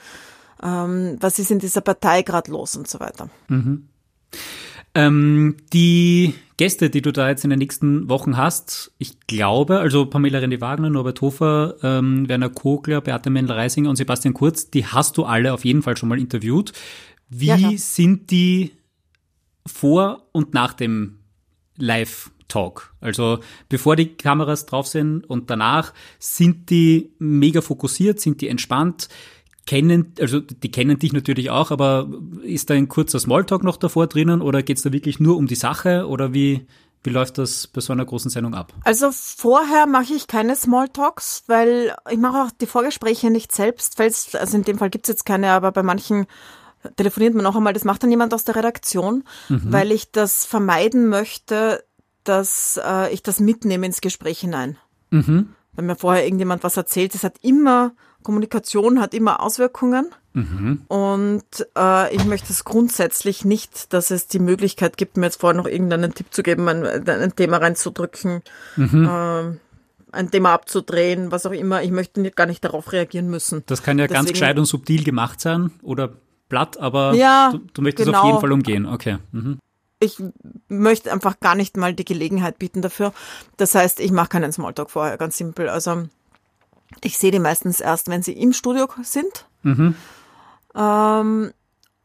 Ähm, 0.64 1.18
was 1.20 1.40
ist 1.40 1.52
in 1.52 1.60
dieser 1.60 1.82
Partei 1.82 2.22
gerade 2.22 2.52
los 2.52 2.76
und 2.76 2.88
so 2.88 3.00
weiter? 3.00 3.30
Mhm. 3.50 3.90
Ähm, 4.94 5.58
die 5.74 6.34
Gäste, 6.56 6.90
die 6.90 7.02
du 7.02 7.12
da 7.12 7.28
jetzt 7.28 7.44
in 7.44 7.50
den 7.50 7.60
nächsten 7.60 8.08
Wochen 8.08 8.38
hast, 8.38 8.94
ich 8.98 9.20
glaube, 9.28 9.80
also 9.80 10.06
Pamela 10.06 10.40
Rendi-Wagner, 10.40 10.90
Norbert 10.90 11.20
Hofer, 11.20 11.76
ähm, 11.84 12.30
Werner 12.30 12.50
Kogler, 12.50 13.02
Beate 13.02 13.30
Mendel-Reisinger 13.30 13.90
und 13.90 13.98
Sebastian 13.98 14.34
Kurz, 14.34 14.70
die 14.70 14.86
hast 14.86 15.18
du 15.18 15.26
alle 15.26 15.54
auf 15.54 15.66
jeden 15.66 15.82
Fall 15.82 15.98
schon 15.98 16.08
mal 16.08 16.20
interviewt. 16.20 16.72
Wie 17.28 17.48
ja, 17.48 17.72
sind 17.76 18.32
die 18.32 18.72
vor 19.68 20.28
und 20.32 20.54
nach 20.54 20.74
dem 20.74 21.20
Live-Talk? 21.78 22.94
Also 23.02 23.40
bevor 23.70 23.96
die 23.96 24.16
Kameras 24.16 24.66
drauf 24.66 24.88
sind 24.88 25.24
und 25.26 25.50
danach, 25.50 25.94
sind 26.20 26.70
die 26.70 27.14
mega 27.20 27.62
fokussiert, 27.62 28.20
sind 28.20 28.42
die 28.42 28.50
entspannt? 28.50 29.10
kennen, 29.66 30.14
also 30.20 30.40
die 30.40 30.72
kennen 30.72 31.00
dich 31.00 31.14
natürlich 31.14 31.50
auch, 31.50 31.72
aber 31.72 32.08
ist 32.44 32.70
da 32.70 32.76
ein 32.76 32.88
kurzer 32.88 33.20
Smalltalk 33.20 33.64
noch 33.64 33.78
davor 33.78 34.08
drinnen 34.08 34.42
oder 34.42 34.64
geht 34.64 34.78
es 34.78 34.84
da 34.84 34.94
wirklich 34.94 35.20
nur 35.20 35.38
um 35.38 35.48
die 35.48 35.56
Sache 35.56 36.08
oder 36.08 36.34
wie, 36.34 36.68
wie 37.04 37.10
läuft 37.10 37.38
das 37.38 37.68
bei 37.68 37.82
so 37.82 37.92
einer 37.92 38.06
großen 38.06 38.30
Sendung 38.30 38.54
ab? 38.54 38.74
Also 38.84 39.10
vorher 39.12 39.88
mache 39.88 40.14
ich 40.14 40.28
keine 40.28 40.56
Smalltalks, 40.56 41.44
weil 41.48 41.96
ich 42.10 42.18
mache 42.18 42.44
auch 42.44 42.52
die 42.52 42.68
Vorgespräche 42.68 43.32
nicht 43.32 43.52
selbst, 43.52 44.00
also 44.36 44.58
in 44.58 44.64
dem 44.64 44.78
Fall 44.78 44.90
gibt 44.90 45.08
es 45.08 45.14
jetzt 45.14 45.26
keine, 45.26 45.52
aber 45.52 45.72
bei 45.72 45.84
manchen 45.84 46.28
telefoniert 46.96 47.34
man 47.34 47.44
noch 47.44 47.56
einmal, 47.56 47.74
das 47.74 47.84
macht 47.84 48.04
dann 48.04 48.12
jemand 48.12 48.34
aus 48.34 48.44
der 48.44 48.56
Redaktion, 48.56 49.24
mhm. 49.50 49.62
weil 49.66 49.92
ich 49.92 50.12
das 50.12 50.46
vermeiden 50.46 51.08
möchte, 51.08 51.84
dass 52.24 52.80
äh, 52.84 53.14
ich 53.14 53.24
das 53.24 53.40
mitnehme 53.40 53.86
ins 53.86 54.02
Gespräch 54.02 54.40
hinein. 54.40 54.78
Mhm. 55.12 55.50
Wenn 55.74 55.86
mir 55.86 55.96
vorher 55.96 56.24
irgendjemand 56.26 56.64
was 56.64 56.78
erzählt, 56.78 57.16
es 57.16 57.24
hat 57.24 57.36
immer 57.42 57.94
Kommunikation 58.26 59.00
hat 59.00 59.14
immer 59.14 59.42
Auswirkungen. 59.42 60.08
Mhm. 60.34 60.82
Und 60.90 61.46
äh, 61.78 62.14
ich 62.14 62.26
möchte 62.26 62.52
es 62.52 62.66
grundsätzlich 62.66 63.46
nicht, 63.46 63.94
dass 63.94 64.12
es 64.12 64.28
die 64.28 64.40
Möglichkeit 64.40 64.98
gibt, 64.98 65.16
mir 65.16 65.28
jetzt 65.28 65.40
vorher 65.40 65.56
noch 65.56 65.68
irgendeinen 65.68 66.14
Tipp 66.14 66.28
zu 66.32 66.44
geben, 66.44 66.68
ein, 66.68 66.84
ein 67.08 67.36
Thema 67.38 67.58
reinzudrücken, 67.58 68.42
mhm. 68.76 69.06
äh, 69.06 69.58
ein 70.12 70.32
Thema 70.32 70.54
abzudrehen, 70.54 71.32
was 71.32 71.46
auch 71.46 71.52
immer. 71.52 71.84
Ich 71.84 71.92
möchte 71.92 72.30
gar 72.32 72.48
nicht 72.48 72.66
darauf 72.66 72.92
reagieren 72.92 73.30
müssen. 73.30 73.64
Das 73.68 73.84
kann 73.84 74.00
ja 74.00 74.08
Deswegen, 74.08 74.26
ganz 74.26 74.32
gescheit 74.32 74.58
und 74.58 74.66
subtil 74.66 75.04
gemacht 75.04 75.40
sein 75.40 75.72
oder 75.84 76.14
platt, 76.50 76.78
aber 76.78 77.14
ja, 77.14 77.52
du, 77.52 77.60
du, 77.74 77.82
möchtest 77.82 78.08
genau. 78.08 78.20
auf 78.20 78.26
jeden 78.28 78.40
Fall 78.40 78.52
umgehen. 78.52 78.86
Okay. 78.86 79.18
Mhm. 79.32 79.60
Ich 80.00 80.22
möchte 80.68 81.12
einfach 81.12 81.40
gar 81.40 81.56
nicht 81.56 81.78
mal 81.78 81.94
die 81.94 82.06
Gelegenheit 82.06 82.60
bieten 82.60 82.82
dafür. 82.82 83.14
Das 83.58 83.76
heißt, 83.76 84.00
ich 84.00 84.12
mache 84.12 84.30
keinen 84.30 84.52
Smalltalk 84.52 84.92
vorher, 84.92 85.18
ganz 85.18 85.38
simpel. 85.38 85.70
Also 85.70 86.04
ich 87.02 87.18
sehe 87.18 87.32
die 87.32 87.40
meistens 87.40 87.80
erst, 87.80 88.10
wenn 88.10 88.22
sie 88.22 88.34
im 88.34 88.54
Studio 88.54 88.88
sind. 89.04 89.46
Mhm. 89.64 89.96
Ähm, 90.76 91.52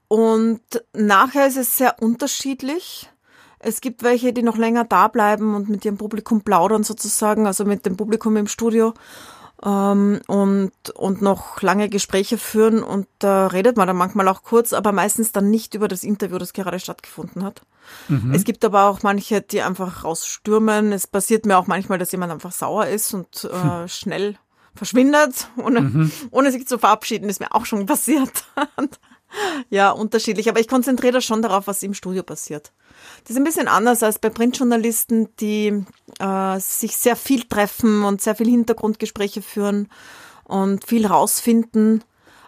und 0.09 0.61
nachher 0.93 1.47
ist 1.47 1.57
es 1.57 1.77
sehr 1.77 2.01
unterschiedlich. 2.01 3.11
Es 3.59 3.81
gibt 3.81 4.03
welche, 4.03 4.33
die 4.33 4.43
noch 4.43 4.57
länger 4.57 4.85
da 4.85 5.09
bleiben 5.09 5.55
und 5.55 5.69
mit 5.69 5.85
ihrem 5.85 5.99
Publikum 5.99 6.41
plaudern 6.43 6.83
sozusagen, 6.83 7.47
also 7.47 7.65
mit 7.65 7.85
dem 7.85 7.97
Publikum 7.97 8.37
im 8.37 8.47
Studio 8.47 8.95
ähm, 9.65 10.21
und, 10.27 10.73
und 10.95 11.23
noch 11.23 11.63
lange 11.63 11.89
Gespräche 11.89 12.39
führen. 12.39 12.83
Und 12.83 13.07
da 13.19 13.49
redet 13.49 13.77
man 13.77 13.87
dann 13.87 13.97
manchmal 13.97 14.29
auch 14.29 14.43
kurz, 14.43 14.73
aber 14.73 14.93
meistens 14.93 15.33
dann 15.33 15.51
nicht 15.51 15.75
über 15.75 15.89
das 15.89 16.03
Interview, 16.03 16.39
das 16.39 16.53
gerade 16.53 16.79
stattgefunden 16.79 17.45
hat. 17.45 17.63
Mhm. 18.09 18.33
Es 18.35 18.45
gibt 18.45 18.65
aber 18.65 18.85
auch 18.85 19.03
manche, 19.03 19.41
die 19.43 19.63
einfach 19.63 20.05
rausstürmen. 20.05 20.93
Es 20.93 21.07
passiert 21.07 21.47
mir 21.47 21.59
auch 21.59 21.67
manchmal, 21.67 21.99
dass 21.99 22.13
jemand 22.13 22.33
einfach 22.33 22.53
sauer 22.53 22.87
ist 22.87 23.13
und 23.15 23.45
äh, 23.45 23.63
hm. 23.63 23.89
schnell 23.89 24.37
verschwindet, 24.75 25.49
ohne, 25.57 25.81
mhm. 25.81 26.13
ohne 26.31 26.53
sich 26.53 26.67
zu 26.67 26.79
verabschieden, 26.79 27.29
ist 27.29 27.41
mir 27.41 27.53
auch 27.53 27.67
schon 27.67 27.87
passiert. 27.87 28.45
Ja, 29.71 29.91
unterschiedlich. 29.91 30.49
Aber 30.49 30.61
ich 30.61 30.69
konzentriere 30.69 31.15
das 31.15 31.25
schon 31.25 31.43
darauf, 31.43 31.67
was 31.67 31.83
im 31.83 31.95
Studio 31.95 32.23
passiert. 32.23 32.73
Das 33.23 33.31
ist 33.31 33.37
ein 33.37 33.45
bisschen 33.45 33.69
anders 33.69 34.03
als 34.03 34.19
bei 34.19 34.31
Printjournalisten, 34.31 35.29
die 35.39 35.85
äh, 36.19 36.61
sich 36.61 36.97
sehr 36.97 37.17
viel 37.17 37.45
treffen 37.45 38.05
und 38.05 38.21
sehr 38.21 38.35
viel 38.35 38.49
Hintergrundgespräche 38.49 39.43
führen 39.43 39.89
und 40.45 40.87
viel 40.87 41.07
rausfinden 41.07 42.05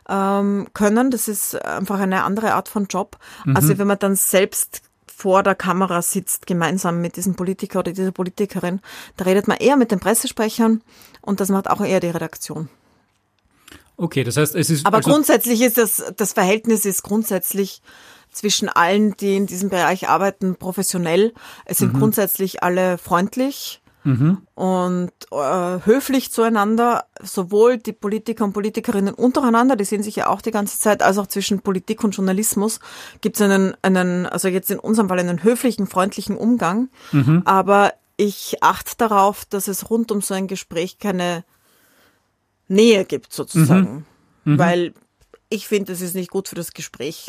ähm, 0.09 0.68
können. 0.75 1.11
Das 1.11 1.29
ist 1.29 1.55
einfach 1.64 2.01
eine 2.01 2.25
andere 2.25 2.55
Art 2.55 2.68
von 2.68 2.87
Job. 2.87 3.18
Mhm. 3.45 3.57
Also 3.57 3.79
wenn 3.79 3.87
man 3.87 3.99
dann 3.99 4.16
selbst 4.16 4.83
vor 5.23 5.45
der 5.45 5.55
Kamera 5.55 6.03
sitzt, 6.03 6.49
gemeinsam 6.49 7.01
mit 7.01 7.16
diesem 7.16 7.37
Politiker 7.37 7.79
oder 7.79 7.92
dieser 7.92 8.11
Politikerin. 8.11 8.81
Da 9.16 9.25
redet 9.25 9.47
man 9.47 9.59
eher 9.59 9.77
mit 9.77 9.92
den 9.92 10.01
Pressesprechern 10.01 10.83
und 11.21 11.38
das 11.38 11.49
macht 11.49 11.71
auch 11.71 11.81
eher 11.81 12.01
die 12.01 12.09
Redaktion. 12.09 12.68
Okay, 14.03 14.25
das 14.25 14.37
heißt, 14.37 14.57
es 14.57 14.69
ist. 14.69 14.85
Aber 14.85 14.97
also 14.97 15.11
grundsätzlich 15.11 15.62
ist 15.62 15.79
das, 15.79 16.03
das 16.17 16.33
Verhältnis 16.33 16.85
ist 16.85 17.05
grundsätzlich 17.05 17.83
zwischen 18.33 18.69
allen, 18.69 19.17
die 19.17 19.37
in 19.37 19.47
diesem 19.47 19.69
Bereich 19.69 20.09
arbeiten, 20.09 20.57
professionell. 20.57 21.33
Es 21.67 21.79
sind 21.79 21.95
mhm. 21.95 22.01
grundsätzlich 22.01 22.65
alle 22.65 22.99
freundlich 22.99 23.81
mhm. 24.03 24.38
und 24.57 25.12
äh, 25.31 25.79
höflich 25.85 26.33
zueinander, 26.33 27.05
sowohl 27.23 27.79
die 27.79 27.93
Politiker 27.93 28.43
und 28.43 28.55
Politikerinnen 28.55 29.15
untereinander, 29.15 29.77
die 29.77 29.85
sehen 29.85 30.03
sich 30.03 30.17
ja 30.17 30.27
auch 30.27 30.41
die 30.41 30.51
ganze 30.51 30.81
Zeit, 30.81 31.01
als 31.01 31.19
auch 31.19 31.29
zwischen 31.29 31.61
Politik 31.61 32.03
und 32.03 32.17
Journalismus 32.17 32.81
gibt 33.21 33.37
es 33.37 33.43
einen, 33.43 33.75
einen, 33.83 34.27
also 34.27 34.49
jetzt 34.49 34.73
in 34.73 34.81
unserem 34.81 35.11
Fall 35.11 35.21
einen 35.21 35.45
höflichen, 35.45 35.87
freundlichen 35.87 36.37
Umgang. 36.37 36.88
Mhm. 37.12 37.43
Aber 37.45 37.93
ich 38.17 38.65
achte 38.65 38.97
darauf, 38.99 39.45
dass 39.45 39.69
es 39.69 39.91
rund 39.91 40.11
um 40.11 40.23
so 40.23 40.35
ein 40.35 40.49
Gespräch 40.49 40.99
keine 40.99 41.45
Nähe 42.73 43.05
gibt, 43.05 43.33
sozusagen. 43.33 44.05
Mhm. 44.45 44.53
mhm. 44.53 44.59
Weil 44.59 44.95
ich 45.49 45.67
finde, 45.67 45.93
es 45.93 46.01
ist 46.01 46.15
nicht 46.15 46.31
gut 46.31 46.49
für 46.49 46.55
das 46.55 46.73
Gespräch. 46.73 47.27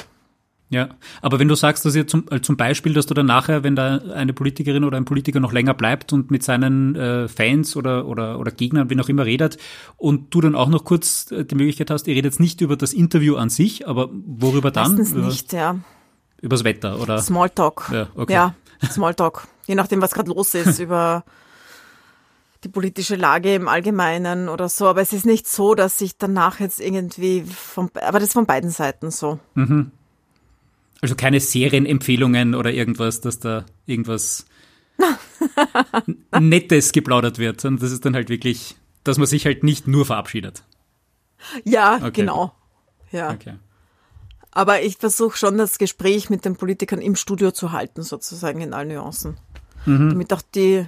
Ja, 0.70 0.90
aber 1.22 1.38
wenn 1.38 1.48
du 1.48 1.54
sagst, 1.54 1.86
dass 1.86 1.94
ihr 1.94 2.08
zum, 2.08 2.26
äh, 2.32 2.42
zum 2.42 2.58
Beispiel, 2.58 2.94
dass 2.96 3.06
du 3.06 3.14
dann 3.14 3.28
nachher, 3.28 3.64
wenn 3.64 3.76
da 3.76 3.98
eine 3.98 4.34
Politikerin 4.34 4.84
oder 4.84 4.98
ein 4.98 5.06
Politiker 5.06 5.40
noch 5.40 5.52
länger 5.52 5.76
bleibt 5.76 6.14
und 6.14 6.32
mit 6.32 6.42
seinen 6.42 6.96
äh, 6.96 7.28
Fans 7.28 7.76
oder, 7.76 8.08
oder, 8.08 8.40
oder 8.40 8.50
Gegnern, 8.50 8.90
wie 8.90 9.00
auch 9.00 9.08
immer, 9.08 9.24
redet 9.24 9.58
und 9.98 10.34
du 10.34 10.42
dann 10.42 10.56
auch 10.56 10.70
noch 10.70 10.84
kurz 10.84 11.32
äh, 11.32 11.46
die 11.46 11.54
Möglichkeit 11.54 11.92
hast, 11.92 12.08
ihr 12.08 12.16
redet 12.16 12.40
nicht 12.40 12.62
über 12.62 12.76
das 12.76 12.92
Interview 12.92 13.36
an 13.36 13.50
sich, 13.50 13.88
aber 13.88 14.10
worüber 14.12 14.72
dann? 14.72 14.96
Meistens 14.96 15.12
über, 15.12 15.28
nicht, 15.28 15.54
ja. 15.54 15.76
Übers 16.42 16.64
Wetter, 16.64 17.00
oder? 17.00 17.20
Smalltalk. 17.22 17.92
Ja, 17.94 18.08
okay. 18.16 18.34
ja 18.34 18.56
Smalltalk. 18.90 19.48
Je 19.68 19.76
nachdem, 19.76 20.02
was 20.02 20.12
gerade 20.12 20.32
los 20.32 20.56
ist, 20.56 20.80
über 20.80 21.24
die 22.64 22.70
politische 22.70 23.16
Lage 23.16 23.54
im 23.56 23.68
Allgemeinen 23.68 24.50
oder 24.50 24.70
so. 24.70 24.88
Aber 24.88 25.02
es 25.02 25.14
ist 25.14 25.26
nicht 25.26 25.48
so, 25.48 25.76
dass 25.76 26.00
ich 26.02 26.18
danach 26.18 26.60
jetzt 26.60 26.80
irgendwie 26.80 27.44
von, 27.44 27.90
aber 27.96 28.20
das 28.20 28.30
ist 28.30 28.34
von 28.34 28.46
beiden 28.46 28.70
Seiten 28.70 29.12
so. 29.12 29.40
Mhm. 29.56 29.92
Also 31.02 31.16
keine 31.16 31.40
Serienempfehlungen 31.40 32.56
oder 32.56 32.72
irgendwas, 32.72 33.20
dass 33.22 33.40
da 33.40 33.66
irgendwas 33.86 34.46
Nettes 36.40 36.92
geplaudert 36.94 37.40
wird, 37.40 37.60
sondern 37.60 37.82
das 37.82 37.92
ist 37.92 38.06
dann 38.06 38.16
halt 38.16 38.30
wirklich, 38.30 38.76
dass 39.04 39.18
man 39.18 39.28
sich 39.28 39.46
halt 39.46 39.64
nicht 39.64 39.88
nur 39.88 40.06
verabschiedet. 40.06 40.64
Ja, 41.66 41.98
okay. 41.98 42.12
genau. 42.12 42.54
Ja. 43.12 43.32
Okay. 43.32 43.56
Aber 44.52 44.82
ich 44.82 44.98
versuche 44.98 45.38
schon 45.38 45.58
das 45.58 45.78
Gespräch 45.78 46.30
mit 46.30 46.46
den 46.46 46.56
Politikern 46.56 47.02
im 47.02 47.16
Studio 47.16 47.52
zu 47.52 47.72
halten, 47.72 48.04
sozusagen 48.04 48.62
in 48.62 48.74
allen 48.74 48.90
Nuancen. 48.90 49.38
Mhm. 49.86 50.10
Damit 50.10 50.32
auch 50.32 50.42
die, 50.42 50.86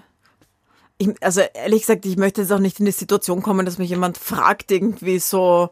ich, 0.98 1.10
also 1.22 1.42
ehrlich 1.54 1.82
gesagt, 1.82 2.06
ich 2.06 2.18
möchte 2.18 2.42
jetzt 2.42 2.52
auch 2.52 2.60
nicht 2.60 2.80
in 2.80 2.86
die 2.86 2.92
Situation 2.92 3.42
kommen, 3.42 3.66
dass 3.66 3.78
mich 3.78 3.90
jemand 3.90 4.18
fragt 4.18 4.72
irgendwie 4.72 5.20
so, 5.20 5.72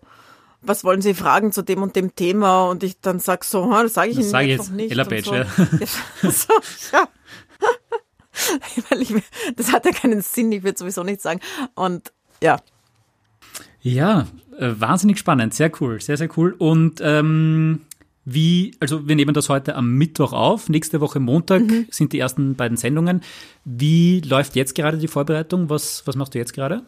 was 0.62 0.84
wollen 0.84 1.02
Sie 1.02 1.14
fragen 1.14 1.52
zu 1.52 1.62
dem 1.62 1.82
und 1.82 1.96
dem 1.96 2.16
Thema? 2.16 2.70
Und 2.70 2.84
ich 2.84 3.00
dann 3.00 3.20
sag 3.20 3.44
so, 3.44 3.70
das 3.72 3.94
sage 3.94 4.10
ich 4.10 4.16
das 4.16 4.26
Ihnen 4.26 4.32
sag 4.32 4.46
jetzt 4.46 4.72
nicht. 4.72 4.92
Ella 4.92 5.06
Page, 5.06 5.26
so. 5.26 5.34
ja. 5.34 5.46
so, 6.22 6.54
ja. 6.94 7.08
Weil 8.90 9.02
ich, 9.02 9.14
das 9.56 9.72
hat 9.72 9.86
ja 9.86 9.92
keinen 9.92 10.22
Sinn, 10.22 10.52
ich 10.52 10.64
würde 10.64 10.78
sowieso 10.78 11.04
nichts 11.04 11.24
sagen. 11.24 11.40
Und 11.76 12.12
ja. 12.42 12.58
Ja, 13.82 14.28
äh, 14.58 14.72
wahnsinnig 14.78 15.20
spannend, 15.20 15.54
sehr 15.54 15.72
cool, 15.82 16.02
sehr, 16.02 16.18
sehr 16.18 16.30
cool. 16.38 16.56
Und 16.58 17.02
ähm, 17.02 17.82
wie, 18.26 18.76
also 18.80 19.08
wir 19.08 19.16
nehmen 19.16 19.34
das 19.34 19.50
heute 19.50 19.76
am 19.76 19.94
Mittwoch 19.96 20.34
auf, 20.34 20.70
nächste 20.70 21.02
Woche 21.02 21.20
Montag 21.20 21.62
mhm. 21.62 21.88
sind 21.90 22.14
die 22.14 22.20
ersten 22.20 22.56
beiden 22.56 22.78
Sendungen. 22.78 23.22
Wie 23.66 24.22
läuft 24.22 24.56
jetzt 24.56 24.76
gerade 24.76 24.98
die 24.98 25.08
Vorbereitung? 25.08 25.70
Was, 25.70 26.06
was 26.06 26.16
machst 26.16 26.34
du 26.34 26.40
jetzt 26.40 26.54
gerade? 26.54 26.84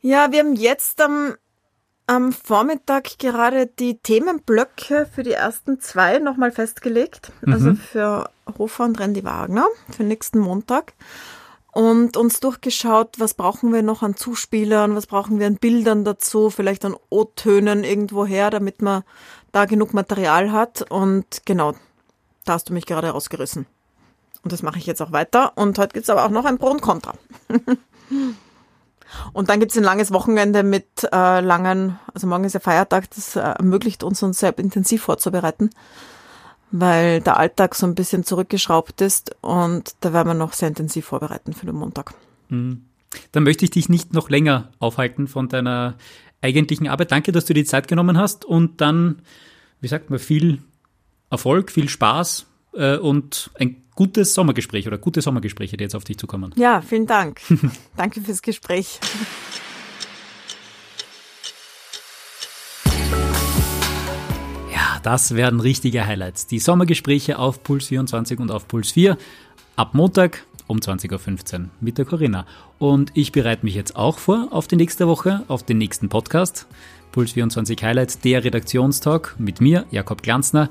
Ja, 0.00 0.30
wir 0.32 0.40
haben 0.40 0.54
jetzt 0.54 1.00
am 1.00 1.34
am 2.08 2.32
Vormittag 2.32 3.18
gerade 3.18 3.66
die 3.66 3.98
Themenblöcke 3.98 5.06
für 5.14 5.22
die 5.22 5.32
ersten 5.32 5.78
zwei 5.78 6.18
nochmal 6.18 6.50
festgelegt. 6.50 7.32
Mhm. 7.42 7.52
Also 7.52 7.74
für 7.74 8.30
Hofer 8.58 8.86
und 8.86 8.98
Randy 8.98 9.22
Wagner 9.24 9.66
für 9.94 10.04
nächsten 10.04 10.38
Montag. 10.38 10.94
Und 11.70 12.16
uns 12.16 12.40
durchgeschaut, 12.40 13.16
was 13.18 13.34
brauchen 13.34 13.74
wir 13.74 13.82
noch 13.82 14.02
an 14.02 14.16
Zuspielern, 14.16 14.96
was 14.96 15.06
brauchen 15.06 15.38
wir 15.38 15.46
an 15.46 15.56
Bildern 15.56 16.02
dazu, 16.04 16.48
vielleicht 16.48 16.84
an 16.86 16.96
O-Tönen 17.10 17.84
irgendwoher, 17.84 18.48
damit 18.48 18.80
man 18.80 19.04
da 19.52 19.64
genug 19.64 19.94
Material 19.94 20.52
hat. 20.52 20.82
Und 20.90 21.42
genau, 21.44 21.74
da 22.44 22.54
hast 22.54 22.68
du 22.68 22.72
mich 22.72 22.86
gerade 22.86 23.10
rausgerissen. 23.10 23.66
Und 24.42 24.52
das 24.52 24.62
mache 24.62 24.78
ich 24.78 24.86
jetzt 24.86 25.02
auch 25.02 25.12
weiter. 25.12 25.52
Und 25.56 25.78
heute 25.78 25.94
gibt 25.94 26.04
es 26.04 26.10
aber 26.10 26.24
auch 26.24 26.30
noch 26.30 26.44
ein 26.44 26.58
Pro 26.58 26.68
und 26.68 26.82
Contra. 26.82 27.14
Und 29.32 29.48
dann 29.48 29.60
gibt 29.60 29.72
es 29.72 29.78
ein 29.78 29.84
langes 29.84 30.12
Wochenende 30.12 30.62
mit 30.62 30.86
äh, 31.12 31.40
langen, 31.40 31.98
also 32.12 32.26
morgen 32.26 32.44
ist 32.44 32.52
ja 32.52 32.60
Feiertag, 32.60 33.10
das 33.10 33.36
äh, 33.36 33.40
ermöglicht 33.40 34.02
uns, 34.02 34.22
uns 34.22 34.38
sehr 34.38 34.56
intensiv 34.58 35.02
vorzubereiten, 35.02 35.70
weil 36.70 37.20
der 37.20 37.38
Alltag 37.38 37.74
so 37.74 37.86
ein 37.86 37.94
bisschen 37.94 38.24
zurückgeschraubt 38.24 39.00
ist 39.00 39.34
und 39.40 39.94
da 40.00 40.12
werden 40.12 40.28
wir 40.28 40.34
noch 40.34 40.52
sehr 40.52 40.68
intensiv 40.68 41.06
vorbereiten 41.06 41.52
für 41.52 41.66
den 41.66 41.76
Montag. 41.76 42.14
Mhm. 42.48 42.84
Dann 43.32 43.42
möchte 43.44 43.64
ich 43.64 43.70
dich 43.70 43.88
nicht 43.88 44.12
noch 44.12 44.28
länger 44.28 44.68
aufhalten 44.78 45.28
von 45.28 45.48
deiner 45.48 45.94
eigentlichen 46.42 46.88
Arbeit. 46.88 47.12
Danke, 47.12 47.32
dass 47.32 47.44
du 47.44 47.54
die 47.54 47.64
Zeit 47.64 47.88
genommen 47.88 48.18
hast 48.18 48.44
und 48.44 48.80
dann, 48.80 49.22
wie 49.80 49.88
sagt 49.88 50.10
man, 50.10 50.18
viel 50.18 50.58
Erfolg, 51.30 51.70
viel 51.70 51.88
Spaß 51.88 52.46
äh, 52.74 52.96
und 52.96 53.50
ein 53.58 53.82
gutes 53.94 54.32
Sommergespräch 54.34 54.86
oder 54.86 54.96
gute 54.98 55.20
Sommergespräche, 55.20 55.76
die 55.76 55.84
jetzt 55.84 55.96
auf 55.96 56.04
dich 56.04 56.18
zukommen. 56.18 56.54
Ja, 56.56 56.80
vielen 56.80 57.06
Dank. 57.06 57.40
Danke 57.96 58.20
fürs 58.20 58.42
Gespräch. 58.42 59.00
Ja, 64.72 65.00
das 65.02 65.34
werden 65.34 65.58
richtige 65.58 66.06
Highlights. 66.06 66.46
Die 66.46 66.60
Sommergespräche 66.60 67.38
auf 67.38 67.62
Puls 67.64 67.88
24 67.88 68.38
und 68.38 68.52
auf 68.52 68.68
Puls 68.68 68.92
4 68.92 69.18
ab 69.74 69.94
Montag 69.94 70.44
um 70.68 70.78
20.15 70.78 71.54
Uhr 71.54 71.68
mit 71.80 71.98
der 71.98 72.04
Corinna. 72.04 72.46
Und 72.78 73.10
ich 73.14 73.32
bereite 73.32 73.64
mich 73.64 73.74
jetzt 73.74 73.96
auch 73.96 74.18
vor 74.18 74.48
auf 74.50 74.68
die 74.68 74.76
nächste 74.76 75.08
Woche, 75.08 75.42
auf 75.48 75.64
den 75.64 75.78
nächsten 75.78 76.08
Podcast. 76.08 76.68
Puls 77.10 77.32
24 77.32 77.82
Highlights, 77.82 78.20
der 78.20 78.44
Redaktionstalk 78.44 79.34
mit 79.38 79.60
mir, 79.60 79.86
Jakob 79.90 80.22
Glanzner. 80.22 80.68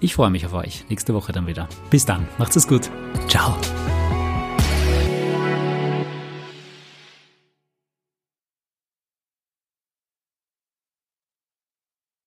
Ich 0.00 0.14
freue 0.14 0.30
mich 0.30 0.44
auf 0.44 0.54
euch. 0.54 0.84
Nächste 0.88 1.14
Woche 1.14 1.32
dann 1.32 1.46
wieder. 1.46 1.68
Bis 1.90 2.04
dann. 2.04 2.26
Macht's 2.38 2.56
es 2.56 2.66
gut. 2.66 2.90
Ciao. 3.28 3.56